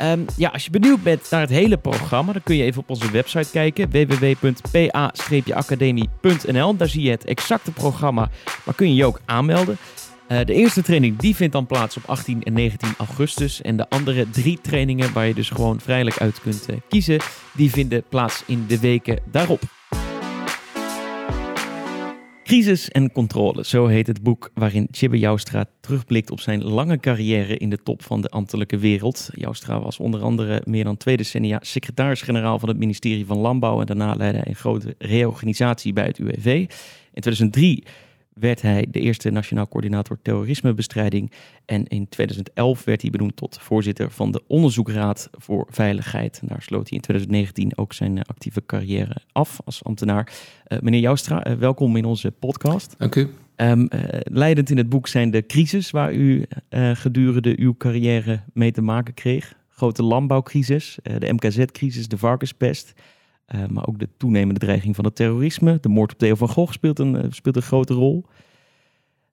[0.00, 2.90] Um, ja, als je benieuwd bent naar het hele programma, dan kun je even op
[2.90, 6.76] onze website kijken: www.pa-academie.nl.
[6.76, 8.30] Daar zie je het exacte programma,
[8.64, 9.76] maar kun je je ook aanmelden.
[10.28, 13.62] Uh, de eerste training die vindt dan plaats op 18 en 19 augustus.
[13.62, 17.20] En de andere drie trainingen, waar je dus gewoon vrijelijk uit kunt uh, kiezen,
[17.52, 19.60] die vinden plaats in de weken daarop.
[22.44, 27.56] Crisis en controle, zo heet het boek waarin Chibbe Joustra terugblikt op zijn lange carrière
[27.56, 29.30] in de top van de ambtelijke wereld.
[29.32, 33.86] Joustra was onder andere meer dan twee decennia secretaris-generaal van het ministerie van Landbouw en
[33.86, 36.46] daarna leidde hij een grote reorganisatie bij het UWV.
[37.12, 37.84] In 2003
[38.40, 41.32] werd hij de eerste Nationaal Coördinator Terrorismebestrijding.
[41.64, 46.38] En in 2011 werd hij benoemd tot voorzitter van de Onderzoekraad voor Veiligheid.
[46.40, 50.32] En daar sloot hij in 2019 ook zijn eh, actieve carrière af als ambtenaar.
[50.68, 52.94] Uh, meneer Joustra, uh, welkom in onze podcast.
[52.98, 53.28] Dank u.
[53.56, 53.88] Um,
[54.22, 56.44] leidend in het boek zijn de crisis waar u
[56.92, 59.54] gedurende uw carrière mee te maken kreeg.
[59.68, 62.94] Grote landbouwcrisis, de MKZ-crisis, de varkenspest.
[63.54, 65.78] Uh, maar ook de toenemende dreiging van het terrorisme.
[65.80, 68.24] De moord op Theo van Gogh speelt een, uh, speelt een grote rol.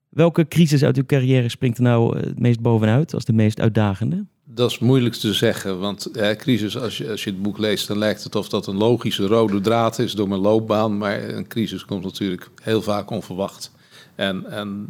[0.08, 3.60] Welke crisis uit uw carrière springt er nou uh, het meest bovenuit als de meest
[3.60, 4.24] uitdagende?
[4.44, 7.98] Dat is moeilijk te zeggen, want crisis, als je, als je het boek leest, dan
[7.98, 10.98] lijkt het of dat een logische rode draad is door mijn loopbaan.
[10.98, 13.72] Maar een crisis komt natuurlijk heel vaak onverwacht.
[14.14, 14.88] En, en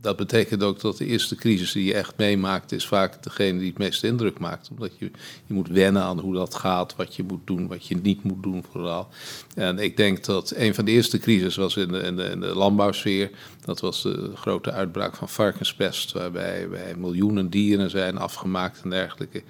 [0.00, 3.68] dat betekent ook dat de eerste crisis die je echt meemaakt, is vaak degene die
[3.68, 4.68] het meeste indruk maakt.
[4.70, 5.10] Omdat je,
[5.46, 8.42] je moet wennen aan hoe dat gaat, wat je moet doen, wat je niet moet
[8.42, 9.08] doen vooral.
[9.54, 13.30] En ik denk dat een van de eerste crises was in de, in de, landbouwsfeer.
[13.64, 19.42] Dat was de grote uitbraak van varkenspest, waarbij, bij miljoenen dieren zijn afgemaakt en dergelijke.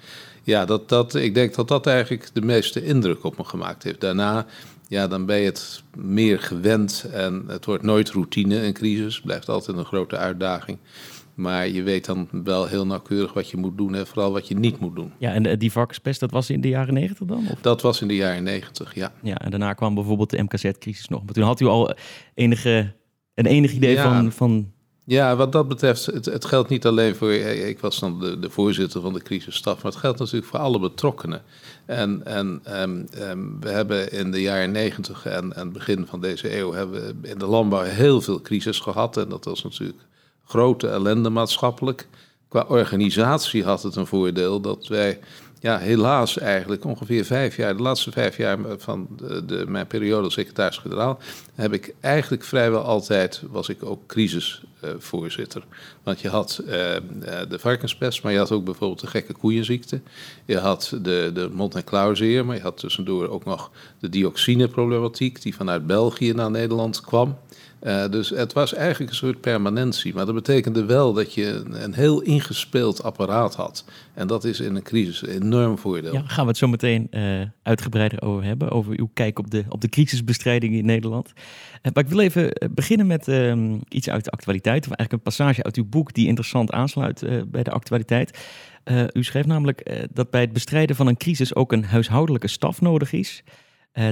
[0.43, 4.01] Ja, dat, dat, ik denk dat dat eigenlijk de meeste indruk op me gemaakt heeft.
[4.01, 4.45] Daarna
[4.89, 9.21] ja, dan ben je het meer gewend en het wordt nooit routine, een crisis.
[9.21, 10.77] Blijft altijd een grote uitdaging.
[11.33, 14.55] Maar je weet dan wel heel nauwkeurig wat je moet doen en vooral wat je
[14.55, 15.13] niet moet doen.
[15.17, 17.47] Ja, en eh, die varkenspest, dat was in de jaren negentig dan?
[17.51, 17.61] Of?
[17.61, 19.11] Dat was in de jaren negentig, ja.
[19.21, 21.23] Ja, en daarna kwam bijvoorbeeld de MKZ-crisis nog.
[21.23, 21.93] Maar toen had u al
[22.33, 22.93] enige,
[23.33, 24.71] een enig idee van, van
[25.05, 27.33] ja, wat dat betreft, het, het, geldt niet alleen voor.
[27.33, 30.79] Ik was dan de, de, voorzitter van de crisisstaf, maar het geldt natuurlijk voor alle
[30.79, 31.41] betrokkenen.
[31.89, 36.57] En, en um, um, we hebben in de jaren negentig en, en begin van deze
[36.57, 39.17] eeuw hebben we in de landbouw heel veel crisis gehad.
[39.17, 39.99] En dat was natuurlijk
[40.45, 42.07] grote ellende maatschappelijk.
[42.47, 45.19] Qua organisatie had het een voordeel dat wij
[45.59, 50.23] ja, helaas eigenlijk ongeveer vijf jaar, de laatste vijf jaar van de, de mijn periode
[50.23, 51.19] als secretaris-generaal,
[51.59, 55.63] heb ik eigenlijk vrijwel altijd, was ik ook crisisvoorzitter.
[56.03, 56.71] Want je had uh,
[57.49, 60.01] de varkenspest, maar je had ook bijvoorbeeld de gekke koeienziekte.
[60.45, 65.41] Je had de, de mond- en klauwzeer, maar je had tussendoor ook nog de dioxineproblematiek
[65.41, 67.37] die vanuit België naar Nederland kwam.
[67.83, 70.13] Uh, dus het was eigenlijk een soort permanentie.
[70.13, 73.85] Maar dat betekende wel dat je een, heel ingespeeld apparaat had.
[74.13, 76.13] En dat is in een crisis een enorm voordeel.
[76.13, 77.09] Ja, gaan we het zo meteen
[77.63, 78.71] uitgebreider over hebben.
[78.71, 81.33] Over uw kijk op de, op de crisisbestrijding in Nederland.
[81.81, 84.87] Uh, maar ik wil even beginnen met ehm, iets uit de actualiteit.
[84.87, 88.39] Of eigenlijk een passage uit uw boek die interessant aansluit bij de actualiteit.
[89.13, 93.13] u schreef namelijk dat bij het bestrijden van een crisis ook een huishoudelijke staf nodig
[93.13, 93.43] is.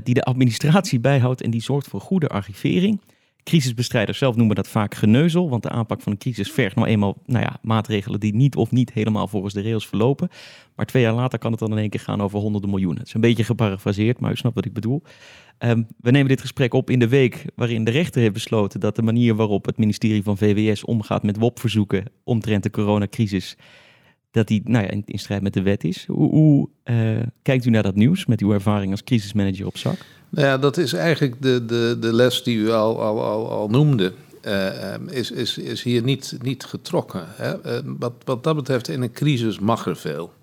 [0.04, 3.02] die de administratie bijhoudt en die zorgt voor goede archivering.
[3.48, 7.18] Crisisbestrijders zelf noemen dat vaak geneuzel, want de aanpak van een crisis vergt nou eenmaal
[7.26, 10.30] nou ja, maatregelen die niet of niet helemaal volgens de rails verlopen.
[10.76, 12.98] Maar twee jaar later kan het dan in één keer gaan over honderden miljoenen.
[12.98, 15.02] Het is een beetje geparafraseerd, maar u snapt wat ik bedoel.
[15.60, 18.96] Um, we nemen dit gesprek op in de week waarin de rechter heeft besloten dat
[18.96, 23.58] de manier waarop het ministerie van VWS omgaat met WOP-verzoeken omtrent de coronacrisis,
[24.32, 26.06] dat die nou ja, in, strijd met de wet is.
[26.06, 30.06] Hoe, hoe uh, kijkt u naar dat nieuws met uw ervaring als crisismanager op zak?
[30.30, 33.70] Nou ja, dat is eigenlijk de, de, de les die u al, al, al, al
[33.70, 34.14] noemde.
[34.46, 37.24] Uh, is, is, is hier niet, niet getrokken.
[37.28, 37.66] Hè?
[37.66, 40.34] Uh, wat, wat dat betreft, in een crisis mag er veel.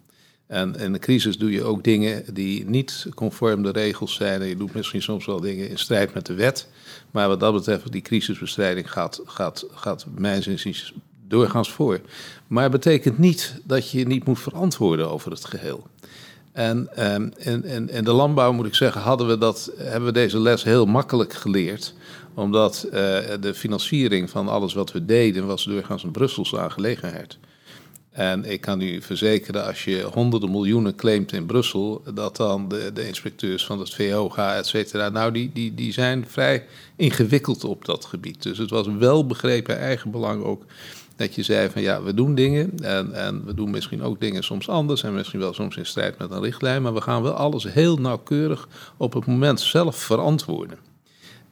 [0.46, 4.40] En in een crisis doe je ook dingen die niet conform de regels zijn.
[4.40, 6.68] En je doet misschien soms wel dingen in strijd met de wet.
[7.10, 10.92] Maar wat dat betreft, die crisisbestrijding gaat, gaat, gaat inziens
[11.28, 12.00] doorgaans voor.
[12.46, 15.86] Maar het betekent niet dat je je niet moet verantwoorden over het geheel.
[16.54, 17.32] En um,
[17.88, 21.32] in, de landbouw moet ik zeggen, hadden we dat, hebben we deze les heel makkelijk
[21.32, 21.94] geleerd.
[22.34, 22.92] Omdat uh,
[23.40, 27.38] de financiering van alles wat we deden was doorgaans een Brusselse aangelegenheid.
[28.10, 33.06] En ik kan u verzekeren, als je honderden miljoenen claimt in Brussel, dat dan de,
[33.06, 38.04] inspecteurs van het VOG, et cetera, nou, die, die, die zijn vrij ingewikkeld op dat
[38.04, 38.42] gebied.
[38.42, 40.64] Dus het was wel begrepen eigen belang ook
[41.16, 44.44] dat je zei van ja, we doen dingen en, en we doen misschien ook dingen
[44.44, 47.32] soms anders en misschien wel soms in strijd met een richtlijn, maar we gaan wel
[47.32, 50.78] alles heel nauwkeurig op het moment zelf verantwoorden.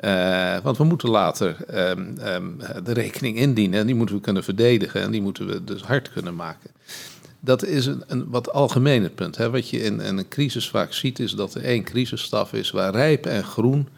[0.04, 1.56] Uh, want we moeten later
[1.90, 5.64] um, um, de rekening indienen en die moeten we kunnen verdedigen en die moeten we
[5.64, 6.70] dus hard kunnen maken.
[7.40, 9.36] Dat is een, een wat algemener punt.
[9.36, 9.50] Hè.
[9.50, 12.92] Wat je in, in, een crisis vaak ziet is dat er één crisisstaf is waar
[12.92, 13.88] rijp en groen,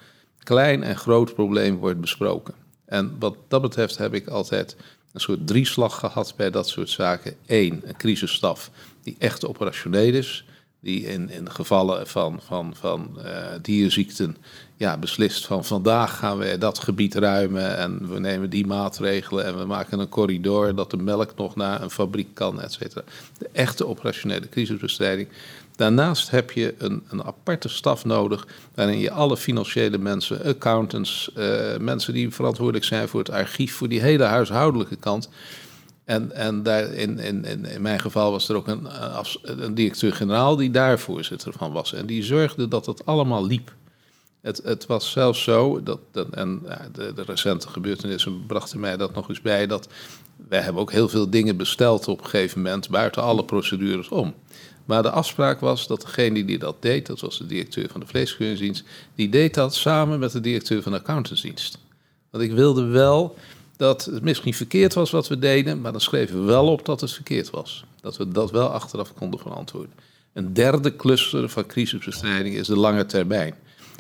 [0.43, 2.55] klein en groot probleem wordt besproken.
[2.85, 4.77] En wat dat betreft heb ik altijd
[5.15, 7.35] een soort drieslag gehad bij dat soort zaken.
[7.47, 8.71] Eén, een crisisstaf
[9.03, 10.45] die echt operationeel is.
[10.81, 14.37] Die in, in gevallen van, van, van uh, dierziekten
[14.77, 19.59] ja, beslist van vandaag gaan we dat gebied ruimen en we nemen die maatregelen en
[19.59, 23.05] we maken een corridor dat de melk nog naar een fabriek kan, et cetera.
[23.39, 25.29] De echte operationele crisisbestrijding.
[25.77, 31.77] Daarnaast heb je een, een aparte staf nodig waarin je alle financiële mensen, accountants, uh,
[31.77, 35.29] mensen die verantwoordelijk zijn voor het archief, voor die hele huishoudelijke kant.
[36.05, 38.87] En, en daar in, in, in, mijn geval was er ook een,
[39.43, 41.93] een directeur-generaal die daar voorzitter van was.
[41.93, 43.73] En die zorgde dat het allemaal liep.
[44.41, 45.99] Het, het was zelfs zo, dat,
[46.31, 46.63] en
[46.93, 49.89] de, de, recente gebeurtenissen brachten mij dat nog eens bij, dat
[50.49, 54.35] wij hebben ook heel veel dingen besteld op een gegeven moment, buiten alle procedures om.
[54.85, 58.07] Maar de afspraak was dat degene die dat deed, dat was de directeur van de
[58.07, 61.79] vleeskeuringsdienst, die deed dat samen met de directeur van de accountantsdienst.
[62.31, 63.37] Want ik wilde wel
[63.77, 67.01] dat het misschien verkeerd was wat we deden, maar dan schreven we wel op dat
[67.01, 67.85] het verkeerd was.
[68.01, 69.93] Dat we dat wel achteraf konden verantwoorden.
[70.33, 73.55] Een derde cluster van crisisbestrijding is de lange termijn.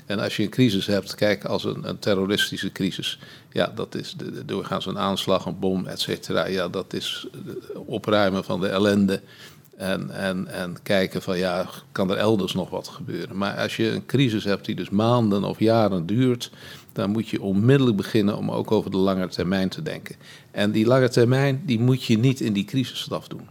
[0.06, 3.18] En als je een crisis hebt, kijk als een, een terroristische crisis,
[3.52, 6.46] ja, dat is de, doorgaans een aanslag, een bom, et cetera.
[6.46, 7.26] Ja, dat is
[7.74, 9.20] opruimen van de ellende.
[9.76, 13.36] En, en, en kijken van ja, kan er elders nog wat gebeuren.
[13.36, 16.50] Maar als je een crisis hebt die dus maanden of jaren duurt,
[16.92, 20.16] dan moet je onmiddellijk beginnen om ook over de lange termijn te denken.
[20.50, 23.48] En die lange termijn, die moet je niet in die crisisstaf doen.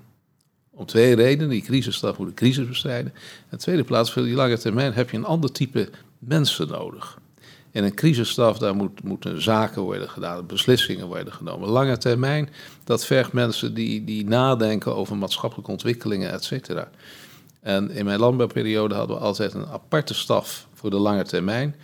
[0.72, 1.50] Om twee redenen.
[1.50, 3.14] Die crisisstaf moet de crisis bestrijden.
[3.52, 7.20] In tweede plaats, voor die lange termijn heb je een ander type mensen nodig.
[7.74, 11.70] In een crisisstaf, daar moet, moeten zaken worden gedaan, beslissingen worden genomen.
[11.70, 12.50] Lange termijn,
[12.84, 16.90] dat vergt mensen die, die nadenken over maatschappelijke ontwikkelingen, et cetera.
[17.60, 21.76] En in mijn landbouwperiode hadden we altijd een aparte staf voor de lange termijn.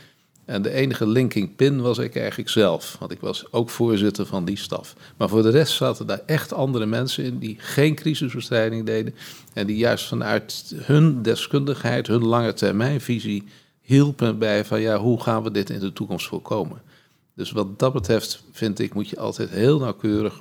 [0.45, 4.45] En de enige linking pin was ik eigenlijk zelf, want ik was ook voorzitter van
[4.45, 4.95] die staf.
[5.17, 9.15] Maar voor de rest zaten daar echt andere mensen in die geen crisisbestrijding deden.
[9.53, 13.43] En die juist vanuit hun deskundigheid, hun lange termijnvisie
[13.89, 16.81] hielpen bij van ja, hoe gaan we dit in de toekomst voorkomen.
[17.35, 20.39] Dus wat dat betreft vind ik moet je altijd heel nauwkeurig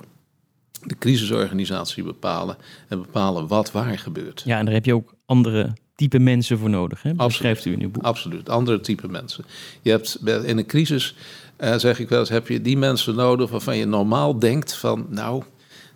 [0.83, 4.41] de crisisorganisatie bepalen en bepalen wat waar gebeurt.
[4.45, 7.01] Ja, en daar heb je ook andere type mensen voor nodig.
[7.01, 7.13] Hè?
[7.13, 8.03] Beschrijft u in uw boek.
[8.03, 9.45] Absoluut, andere type mensen.
[9.81, 11.15] Je hebt in een crisis,
[11.59, 15.05] uh, zeg ik wel eens, heb je die mensen nodig waarvan je normaal denkt van,
[15.09, 15.43] nou,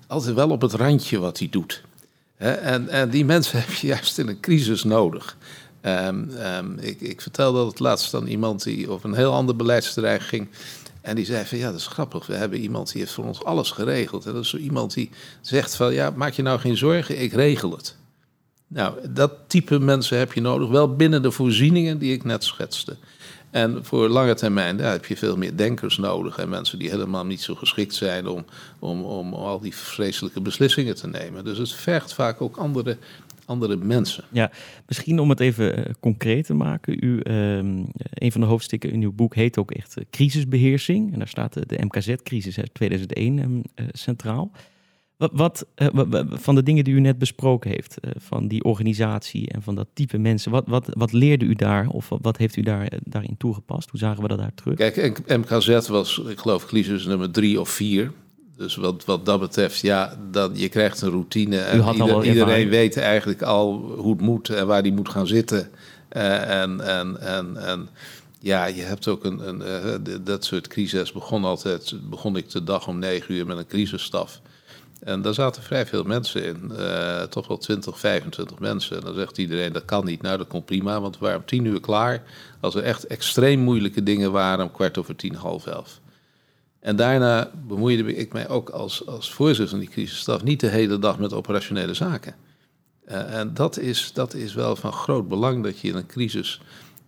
[0.08, 1.84] altijd wel op het randje wat hij doet.
[2.38, 5.38] En, en die mensen heb je juist in een crisis nodig.
[5.86, 10.22] Um, um, ik, ik vertelde het laatst aan iemand die op een heel ander beleidsterrein
[10.22, 10.48] ging.
[11.02, 12.26] En die zei van ja, dat is grappig.
[12.26, 14.26] We hebben iemand die heeft voor ons alles geregeld.
[14.26, 15.10] En dat is zo iemand die
[15.42, 17.96] zegt van ja, maak je nou geen zorgen, ik regel het.
[18.68, 22.98] Nou, dat type mensen heb je nodig, wel binnen de voorzieningen die ik net schetste.
[23.54, 27.26] En voor lange termijn daar heb je veel meer denkers nodig en mensen die helemaal
[27.26, 28.46] niet zo geschikt zijn om,
[28.80, 31.44] om, om al die vreselijke beslissingen te nemen.
[31.44, 32.98] Dus het vergt vaak ook andere
[33.46, 34.24] andere mensen.
[34.32, 34.52] Ja,
[34.88, 37.06] misschien om het even uh, concreet te maken.
[37.06, 37.58] U, uh,
[38.14, 41.14] een van de hoofdstukken in uw boek heet ook echt uh, crisisbeheersing.
[41.14, 44.52] En daar staat de, de MKZ-crisis 2001 um, centraal.
[45.18, 45.66] Wat, wat
[46.30, 50.18] van de dingen die u net besproken heeft, van die organisatie en van dat type
[50.18, 53.90] mensen, wat, wat, wat leerde u daar of wat heeft u daar, daarin toegepast?
[53.90, 54.76] Hoe zagen we dat daar terug?
[54.76, 58.12] Kijk, MKZ was, ik geloof, crisis nummer drie of vier.
[58.58, 61.58] Dus wat, wat dat betreft, ja, dat, je krijgt een routine.
[61.58, 65.70] En iedereen weet eigenlijk al hoe het moet en waar die moet gaan zitten.
[66.12, 67.90] Uh, en, en, en, en
[68.40, 69.62] ja, je hebt ook een, een
[70.08, 73.68] uh, dat soort crisis begon altijd, begon ik de dag om negen uur met een
[73.68, 74.42] crisisstaf.
[75.00, 78.98] En daar zaten vrij veel mensen in, uh, toch wel 20, 25 mensen.
[78.98, 80.22] En dan zegt iedereen, dat kan niet.
[80.22, 82.24] Nou, dat komt prima, want we waren om tien uur klaar.
[82.60, 86.02] Als er echt extreem moeilijke dingen waren, om kwart over tien, half elf.
[86.84, 91.00] En daarna bemoeide ik mij ook als, als voorzitter van die crisisstaf niet de hele
[91.00, 92.36] dag met operationele zaken.
[93.08, 96.62] Uh, en dat is, dat is wel van groot belang dat je in een crisis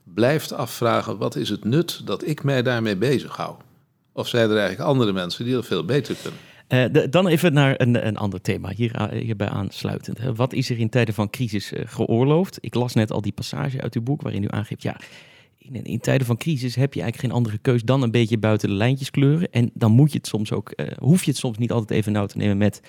[0.03, 3.61] blijft afvragen: wat is het nut dat ik mij daarmee bezighoud?
[4.13, 6.39] Of zijn er eigenlijk andere mensen die dat veel beter kunnen?
[6.93, 10.19] Uh, dan even naar een, een ander thema, hier, hierbij aansluitend.
[10.35, 12.57] Wat is er in tijden van crisis geoorloofd?
[12.61, 14.97] Ik las net al die passage uit uw boek waarin u aangeeft, ja,
[15.71, 18.75] in, tijden van crisis heb je eigenlijk geen andere keus dan een beetje buiten de
[18.75, 19.51] lijntjes kleuren.
[19.51, 22.11] En dan moet je het soms ook, uh, hoef je het soms niet altijd even
[22.11, 22.81] nauw te nemen met,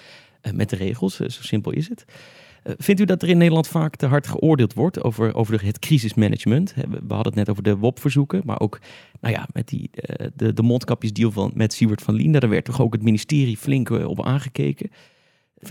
[0.55, 1.16] met de regels.
[1.16, 2.05] zo simpel is het.
[2.79, 6.74] vindt u dat er in Nederland vaak te hard geoordeeld wordt over, over het crisismanagement?
[6.74, 8.81] We hadden het net over de WOP-verzoeken, maar ook
[9.20, 9.91] nou ja, met die,
[10.35, 12.33] de, de mondkapjesdeal van, met Siewert van Lien.
[12.33, 14.91] Daar werd toch ook het ministerie flink op aangekeken.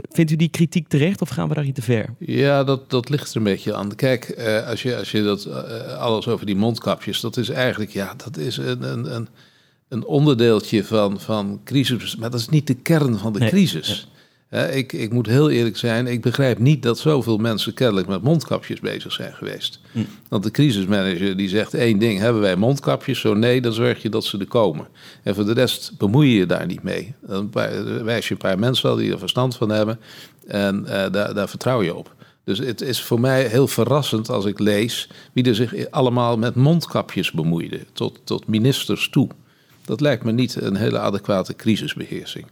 [0.10, 2.14] Vindt u die kritiek terecht of gaan we daarin te ver?
[2.20, 3.96] Ja, dat, dat ligt er een beetje aan.
[3.96, 7.92] Kijk, eh, als, je, als je dat uh, alles over die mondkapjes, dat is eigenlijk,
[7.92, 9.28] ja, dat is een, een, een,
[9.88, 12.16] een onderdeeltje van, van crisis.
[12.16, 14.10] Maar dat is niet de kern van de nee, crisis.
[14.50, 18.80] Ik, ik moet heel eerlijk zijn, ik begrijp niet dat zoveel mensen kennelijk met mondkapjes
[18.80, 19.80] bezig zijn geweest.
[19.92, 20.00] Hm.
[20.30, 23.20] Want de crisismanager die zegt één ding, hebben wij mondkapjes?
[23.20, 24.88] Zo nee, dan zorg je dat ze er komen.
[25.24, 27.14] En voor de rest bemoei je je daar niet mee.
[27.28, 27.50] Dan
[28.04, 30.00] wijs je een paar mensen wel die er verstand van hebben
[30.48, 32.14] en uh, daar, daar vertrouw je op.
[32.44, 36.56] Dus het is voor mij heel verrassend als ik lees wie er zich allemaal met
[36.56, 39.30] mondkapjes bemoeide, tot, tot ministers toe.
[39.86, 42.46] Dat lijkt me niet een hele adequate crisisbeheersing.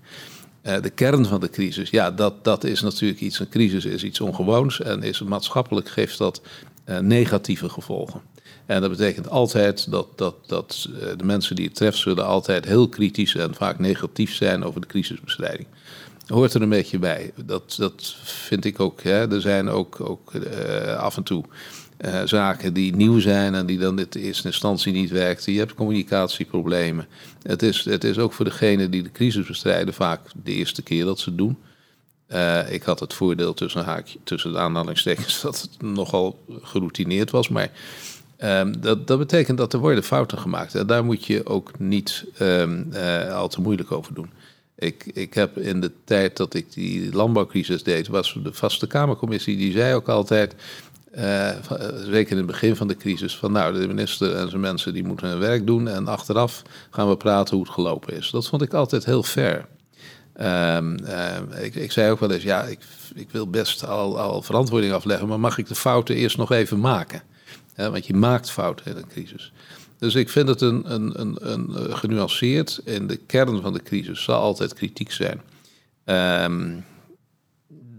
[0.64, 3.39] Uh, de kern van de crisis, ja, dat, dat is natuurlijk iets.
[3.39, 6.41] Een crisis is iets ongewoons en is maatschappelijk geeft dat
[6.86, 8.22] uh, negatieve gevolgen.
[8.66, 12.66] En dat betekent altijd dat, dat, dat uh, de mensen die het treft, zullen altijd
[12.66, 15.68] heel kritisch en vaak negatief zijn over de crisisbestrijding.
[16.28, 17.32] Hoort er een beetje bij.
[17.45, 19.01] Dat, dat vind ik ook.
[19.01, 19.32] Hè.
[19.32, 20.32] Er zijn ook, ook
[20.97, 21.43] af en toe
[22.06, 25.54] uh, zaken die nieuw zijn en die dan in eerste instantie niet werkten.
[25.54, 27.08] Je hebt communicatieproblemen.
[27.41, 31.06] Het is, het is ook voor degene die de crisis bestrijden vaak de eerste keer
[31.06, 31.58] dat ze het doen.
[32.34, 37.49] Uh, ik had het voordeel tussen, haakje, tussen de aanhalingstekens dat het nogal geroutineerd was.
[37.49, 37.72] Maar
[38.43, 40.76] um, dat, dat betekent dat er worden fouten gemaakt.
[40.76, 42.93] En daar moet je ook niet um,
[43.32, 44.30] al te moeilijk over doen.
[44.76, 49.58] Ik, ik heb in de tijd dat ik die landbouwcrisis deed, was de vaste Kamercommissie,
[49.58, 50.56] die zei ook altijd:
[51.18, 51.49] uh,
[52.05, 55.03] zeker in het begin van de crisis, van nou, de minister en zijn mensen die
[55.03, 58.30] moeten hun werk doen en achteraf gaan we praten hoe het gelopen is.
[58.30, 59.66] Dat vond ik altijd heel fair.
[60.41, 62.80] Um, uh, ik, ik, zei ook wel eens, ja, ik,
[63.16, 66.80] ik wil best al, al, verantwoording afleggen, maar mag ik de fouten eerst nog even
[66.80, 67.22] maken?
[67.76, 69.53] Want je maakt fouten in een crisis.
[69.97, 72.82] Dus ik vind het een, een, een, een genuanceerd.
[72.86, 75.41] In de kern van de crisis zal altijd kritiek zijn.
[76.05, 76.86] Um,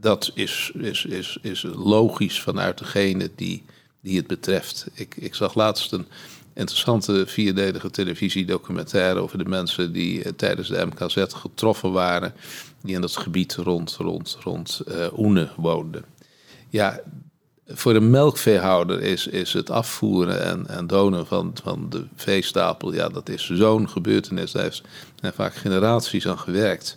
[0.04, 3.64] dat is, is, is, is logisch vanuit degene die,
[4.00, 4.86] die het betreft.
[4.94, 6.06] Ik, ik zag laatst een
[6.54, 12.34] interessante vierdelige televisiedocumentaire over de mensen die eh, tijdens de MKZ getroffen waren,
[12.82, 16.04] die in dat gebied rond, rond, rond uh, Oene woonden.
[16.68, 17.00] Ja,
[17.66, 23.08] voor een melkveehouder is, is het afvoeren en, en donen van, van de veestapel, ja,
[23.08, 24.52] dat is zo'n gebeurtenis.
[24.52, 24.82] Daar heeft
[25.34, 26.96] vaak generaties aan gewerkt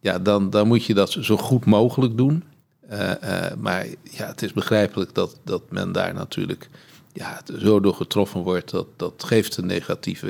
[0.00, 2.44] ja, dan, dan moet je dat zo goed mogelijk doen.
[2.92, 6.68] Uh, uh, maar ja, het is begrijpelijk dat, dat men daar natuurlijk
[7.12, 8.70] ja, zo door getroffen wordt.
[8.70, 10.26] Dat, dat geeft een negatieve,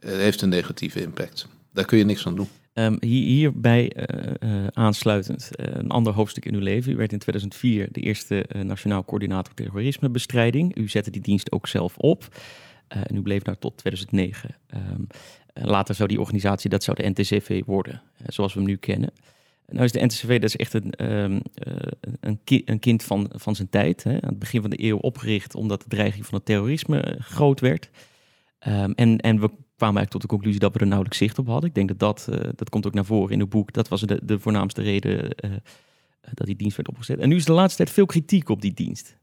[0.00, 1.48] uh, heeft een negatieve impact.
[1.72, 2.48] Daar kun je niks aan doen.
[2.74, 4.06] Um, hier, hierbij
[4.72, 6.92] aansluitend, een ander hoofdstuk in uw leven.
[6.92, 10.76] U werd in 2004 de eerste Nationaal Coördinator Terrorismebestrijding.
[10.76, 12.28] U zette die dienst ook zelf op.
[12.88, 14.54] en u bleef daar tot 2009.
[14.74, 15.06] Um,
[15.62, 19.10] later zou die organisatie, dat zou de NTCV worden, eh, zoals we hem nu kennen.
[19.66, 21.40] Nou is de NTCV dat is echt een, um,
[22.20, 24.02] een, ki een, kind van, van zijn tijd.
[24.02, 24.12] Hè.
[24.12, 27.60] Aan het begin van de eeuw opgericht omdat de dreiging van het terrorisme eh, groot
[27.60, 27.90] werd.
[28.66, 31.46] Um, en, en we kwamen eigenlijk tot de conclusie dat we er nauwelijks zicht op
[31.46, 31.68] hadden.
[31.68, 33.72] Ik denk dat dat, dat komt ook naar voren in het boek.
[33.72, 35.34] Dat was de, de voornaamste reden
[36.34, 37.18] dat die dienst werd opgezet.
[37.18, 39.16] En nu is de laatste tijd veel kritiek op die dienst.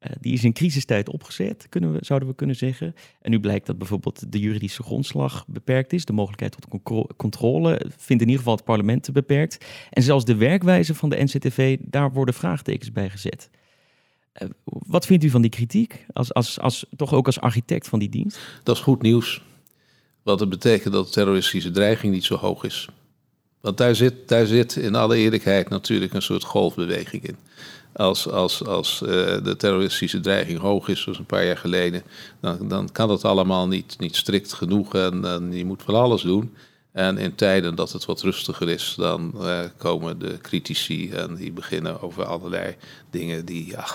[0.00, 2.94] Uh, die is in crisistijd opgezet, kunnen we, zouden we kunnen zeggen.
[3.22, 6.04] En nu blijkt dat bijvoorbeeld de juridische grondslag beperkt is.
[6.04, 6.80] De mogelijkheid tot
[7.16, 9.64] controle vindt in ieder geval het parlement beperkt.
[9.90, 13.50] En zelfs de werkwijze van de NCTV, daar worden vraagtekens bij gezet.
[14.42, 17.98] Uh, wat vindt u van die kritiek, als, als, als, toch ook als architect van
[17.98, 18.38] die dienst?
[18.62, 19.42] Dat is goed nieuws.
[20.22, 22.88] Want het betekent dat de terroristische dreiging niet zo hoog is.
[23.60, 27.36] Want daar zit, daar zit in alle eerlijkheid natuurlijk een soort golfbeweging in
[28.00, 29.08] als, als, als uh,
[29.42, 32.02] de terroristische dreiging hoog is, zoals een paar jaar geleden,
[32.40, 36.22] dan, dan kan dat allemaal niet, niet strikt genoeg en, en je moet van alles
[36.22, 36.54] doen.
[36.92, 41.52] En in tijden dat het wat rustiger is, dan uh, komen de critici en die
[41.52, 42.76] beginnen over allerlei
[43.10, 43.86] dingen die, ja,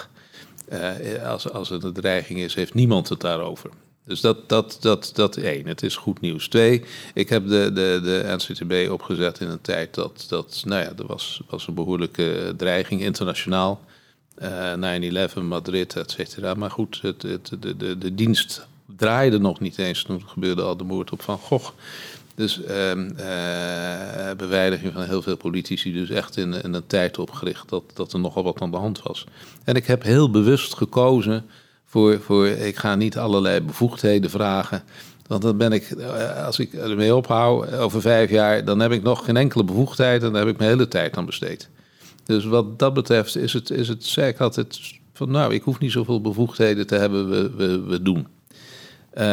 [0.72, 3.70] uh, als, als het een dreiging is, heeft niemand het daarover.
[4.06, 6.48] Dus dat, dat, dat, dat één, het is goed nieuws.
[6.48, 6.84] Twee,
[7.14, 11.08] ik heb de, de, de NCTB opgezet in een tijd dat, dat nou ja, er
[11.08, 13.82] was, was een behoorlijke dreiging internationaal.
[14.40, 16.54] 9-11, Madrid, et cetera.
[16.54, 18.68] Maar goed, het, het, de, de, de dienst
[18.98, 20.04] draaide nog niet eens.
[20.04, 21.72] Toen gebeurde al de moord op Van Gogh.
[22.36, 22.92] Dus uh,
[24.38, 28.20] beveiliging van heel veel politici, dus echt in, in een tijd opgericht dat, dat er
[28.20, 29.26] nogal wat aan de hand was.
[29.64, 31.46] En ik heb heel bewust gekozen
[31.86, 34.84] voor, voor ik ga niet allerlei bevoegdheden vragen.
[35.28, 39.04] Want dan ben ik, eh, als ik ermee ophoud over vijf jaar, dan heb ik
[39.04, 41.70] nog geen enkele bevoegdheid en daar heb ik mijn hele tijd aan besteed.
[42.26, 46.22] Dus wat dat betreft is het, is het altijd van nou, ik hoef niet zoveel
[46.22, 48.28] bevoegdheden te hebben, we, we, we doen.
[49.14, 49.24] Uh,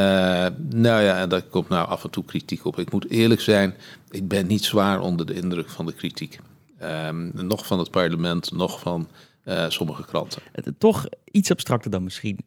[0.70, 2.78] nou ja, en daar komt nou af en toe kritiek op.
[2.78, 3.74] Ik moet eerlijk zijn,
[4.10, 6.38] ik ben niet zwaar onder de indruk van de kritiek.
[6.82, 9.08] Uh, nog van het parlement, nog van
[9.44, 10.42] uh, sommige kranten.
[10.78, 12.38] Toch iets abstracter dan misschien.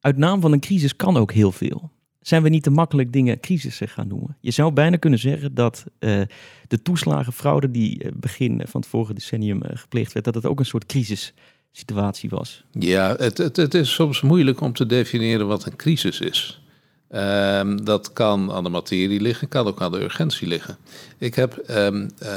[0.00, 1.90] Uit naam van een crisis kan ook heel veel.
[2.24, 4.36] Zijn we niet te makkelijk dingen crisissen gaan noemen?
[4.40, 6.22] Je zou bijna kunnen zeggen dat uh,
[6.68, 10.86] de toeslagenfraude die begin van het vorige decennium gepleegd werd, dat het ook een soort
[10.86, 11.34] crisis
[11.72, 12.64] situatie was.
[12.70, 16.62] Ja, het, het, het is soms moeilijk om te definiëren wat een crisis is.
[17.10, 20.76] Um, dat kan aan de materie liggen, kan ook aan de urgentie liggen.
[21.18, 21.76] Ik, heb, uh,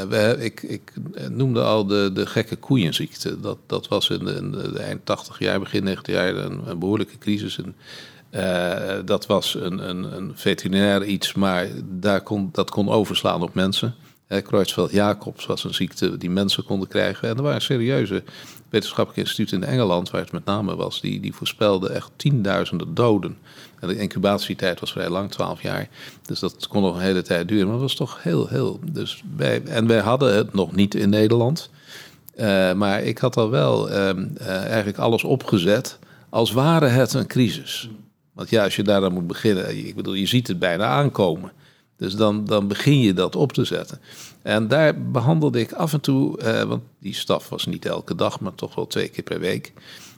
[0.09, 0.93] we, ik, ik
[1.29, 3.39] noemde al de, de gekke koeienziekte.
[3.39, 6.79] Dat, dat was in de, in de eind 80 jaar, begin 90 jaar een, een
[6.79, 7.59] behoorlijke crisis.
[8.31, 13.53] Uh, dat was een, een, een veterinair iets, maar daar kon, dat kon overslaan op
[13.53, 13.95] mensen.
[14.27, 17.29] Creutzfeldt-Jacobs was een ziekte die mensen konden krijgen.
[17.29, 18.23] En er waren serieuze
[18.69, 23.37] wetenschappelijke instituten in Engeland, waar het met name was, die, die voorspelden echt tienduizenden doden.
[23.79, 25.89] En de incubatietijd was vrij lang, 12 jaar.
[26.25, 27.63] Dus dat kon nog een hele tijd duren.
[27.63, 28.79] Maar dat was toch heel, heel.
[28.91, 31.69] Dus wij, en wij hadden het nog niet in Nederland.
[32.35, 35.99] Uh, maar ik had al wel um, uh, eigenlijk alles opgezet
[36.29, 37.89] als ware het een crisis.
[38.37, 41.51] Want ja, als je daar dan moet beginnen, ik bedoel, je ziet het bijna aankomen.
[41.95, 43.99] Dus dan, dan begin je dat op te zetten.
[44.41, 48.39] En daar behandelde ik af en toe, eh, want die staf was niet elke dag,
[48.39, 49.73] maar toch wel twee keer per week.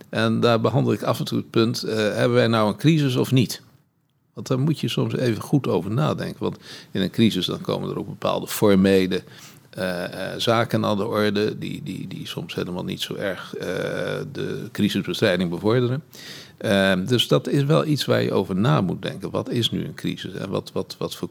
[0.10, 3.16] En daar behandelde ik af en toe het punt, eh, hebben wij nou een crisis
[3.16, 3.62] of niet?
[4.34, 6.44] Want daar moet je soms even goed over nadenken.
[6.44, 6.58] Want
[6.92, 9.24] in een crisis dan komen er ook bepaalde formele
[9.78, 10.04] uh,
[10.38, 13.56] zaken aan de orde, die, die, die soms helemaal niet zo erg
[14.32, 16.04] de crisisbestrijding bevorderen.
[16.60, 19.30] Ehm, dus dat is wel iets waar je over na moet denken.
[19.30, 21.30] Wat is nu een crisis en wat, wat, wat voor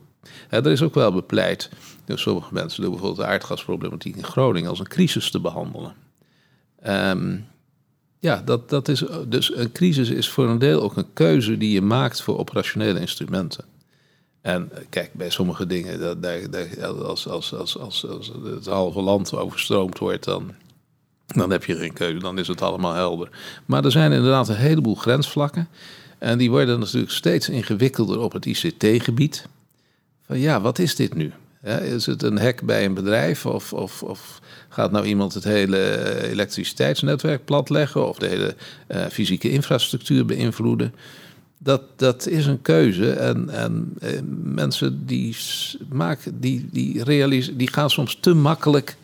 [0.50, 1.70] er is ook wel bepleit
[2.04, 5.94] door sommige mensen door bijvoorbeeld de aardgasproblematiek in Groningen als een crisis te behandelen.
[6.86, 7.46] Um,
[8.18, 11.70] ja, dat, dat is, dus een crisis is voor een deel ook een keuze die
[11.70, 13.64] je maakt voor operationele instrumenten.
[14.40, 16.20] En kijk, bij sommige dingen,
[16.82, 20.54] als, als, als, als, als het halve land overstroomd wordt, dan,
[21.36, 23.28] dan heb je geen keuze, dan is het allemaal helder.
[23.66, 25.68] Maar er zijn inderdaad een heleboel grensvlakken.
[26.18, 29.46] En die worden natuurlijk steeds ingewikkelder op het ICT-gebied
[30.26, 31.32] van ja, wat is dit nu?
[31.82, 36.22] is het een hek bij een bedrijf of, of, of gaat nou iemand het hele
[36.22, 38.54] elektriciteitsnetwerk platleggen of de hele
[38.88, 40.94] uh, fysieke infrastructuur beïnvloeden?
[41.58, 44.10] Dat, dat is een keuze en, en uh,
[44.42, 45.36] mensen die,
[45.88, 48.96] maken, die, die, die gaan soms te makkelijk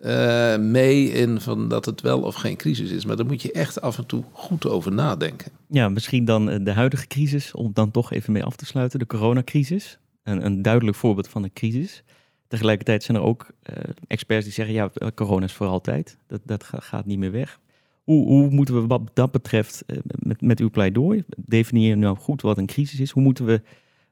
[0.00, 3.04] uh, mee in van dat het wel of geen crisis is.
[3.04, 5.52] Maar daar moet je echt af en toe goed over nadenken.
[5.68, 9.06] Ja, misschien dan de huidige crisis, om dan toch even mee af te sluiten, de
[9.06, 12.02] coronacrisis een, een duidelijk voorbeeld van een crisis.
[12.48, 13.76] Tegelijkertijd zijn er ook uh,
[14.06, 16.16] experts die zeggen, ja, corona is voor altijd.
[16.26, 17.60] Dat, dat gaat niet meer weg.
[18.02, 22.42] Hoe, hoe moeten we wat dat betreft, uh, met, met uw pleidooi, definieer nou goed
[22.42, 23.10] wat een crisis is.
[23.10, 23.62] Hoe moeten we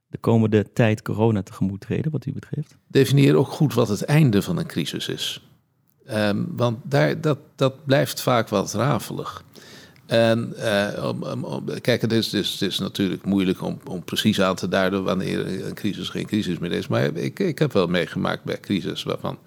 [0.06, 2.76] de komende tijd corona tegemoet treden, wat u betreft?
[2.86, 5.48] Definieer ook goed wat het einde van een crisis is.
[6.12, 9.44] Um, want daar, dat, dat blijft vaak wat rafelig.
[10.06, 14.54] En uh, om, om, kijk, het is, het is, natuurlijk moeilijk om, om precies aan
[14.54, 16.88] te duiden wanneer een crisis geen crisis meer is.
[16.88, 19.38] Maar ik, ik heb wel meegemaakt bij crisis waarvan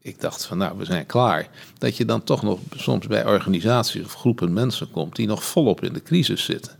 [0.00, 1.48] ik dacht van nou, we zijn klaar.
[1.78, 5.84] Dat je dan toch nog soms bij organisaties of groepen mensen komt die nog volop
[5.84, 6.72] in de crisis zitten.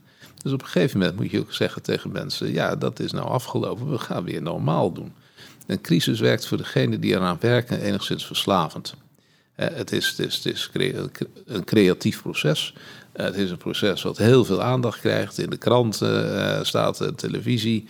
[0.42, 3.28] Dus op een gegeven moment moet je ook zeggen tegen mensen, ja, dat is nou
[3.28, 5.12] afgelopen, we gaan weer normaal doen.
[5.66, 8.94] Een crisis werkt voor degene die eraan werken enigszins verslavend.
[9.56, 10.70] Het is, het is, is
[11.46, 12.74] een creatief proces.
[13.12, 15.38] Het is een proces wat heel veel aandacht krijgt.
[15.38, 17.86] In de kranten uh, staat de televisie.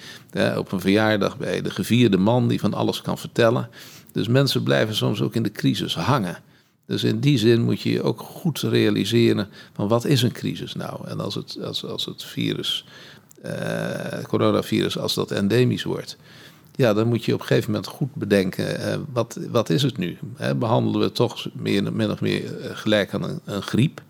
[0.56, 3.68] Op een verjaardag bij de gevierde man die van alles kan vertellen.
[4.12, 6.38] Dus mensen blijven soms ook in de crisis hangen.
[6.86, 11.08] Dus in die zin moet je ook goed realiseren van wat is een crisis nou?
[11.08, 12.84] En als het, als, als het virus,
[13.44, 16.16] uh, coronavirus, als dat endemisch wordt...
[16.76, 20.18] Ja, dan moet je op een gegeven moment goed bedenken, wat, wat is het nu?
[20.56, 24.04] behandelen we toch meer, min of meer gelijk aan een, een griep...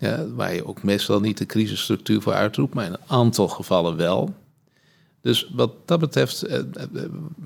[0.00, 3.96] Ja, waar je ook meestal niet de crisisstructuur voor uitroept, maar in een aantal gevallen
[3.96, 4.34] wel.
[5.20, 6.64] Dus wat dat betreft, eh, eh,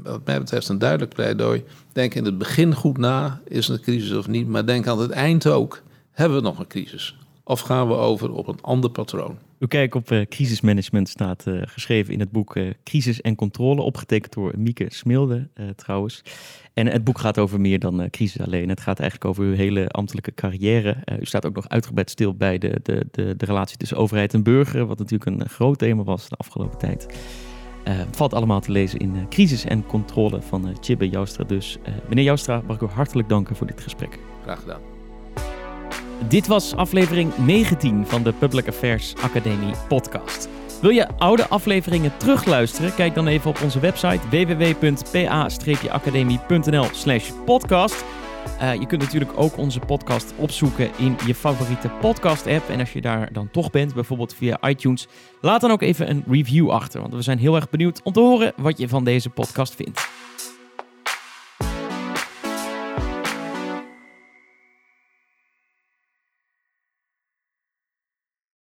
[0.03, 1.65] wat mij betreft, een duidelijk pleidooi.
[1.93, 4.99] Denk in het begin goed na, is het een crisis of niet, maar denk aan
[4.99, 5.83] het eind ook.
[6.11, 7.17] Hebben we nog een crisis?
[7.47, 9.39] Of gaan we over op een ander patroon?
[9.59, 13.83] Uw kijk op uh, crisismanagement staat uh, geschreven in het boek uh, Crisis en Controle,
[13.83, 16.23] opgetekend door Mieke Smilde trouwens.
[16.75, 18.69] En het boek gaat over meer dan crisis alleen.
[18.69, 20.97] Het gaat eigenlijk over uw hele ambtelijke carrière.
[21.21, 24.43] u staat ook nog uitgebreid stil bij de, de, de, de relatie tussen overheid en
[24.43, 27.07] burger, wat natuurlijk een groot thema was de afgelopen tijd.
[28.11, 31.45] valt allemaal te lezen in Crisis en Controle van uh, Chibbe Joustra.
[31.45, 31.79] Dus
[32.09, 34.19] meneer Joustra, mag ik u hartelijk danken voor dit gesprek.
[34.43, 34.94] Graag gedaan.
[36.29, 40.49] Dit was aflevering 19 van de Public Affairs Academie podcast.
[40.81, 42.95] Wil je oude afleveringen terugluisteren?
[42.95, 48.05] Kijk dan even op onze website www.pa-academie.nl slash podcast.
[48.61, 52.69] Uh, je kunt natuurlijk ook onze podcast opzoeken in je favoriete podcast app.
[52.69, 55.07] En als je daar dan toch bent, bijvoorbeeld via iTunes,
[55.41, 57.01] laat dan ook even een review achter.
[57.01, 60.09] Want we zijn heel erg benieuwd om te horen wat je van deze podcast vindt.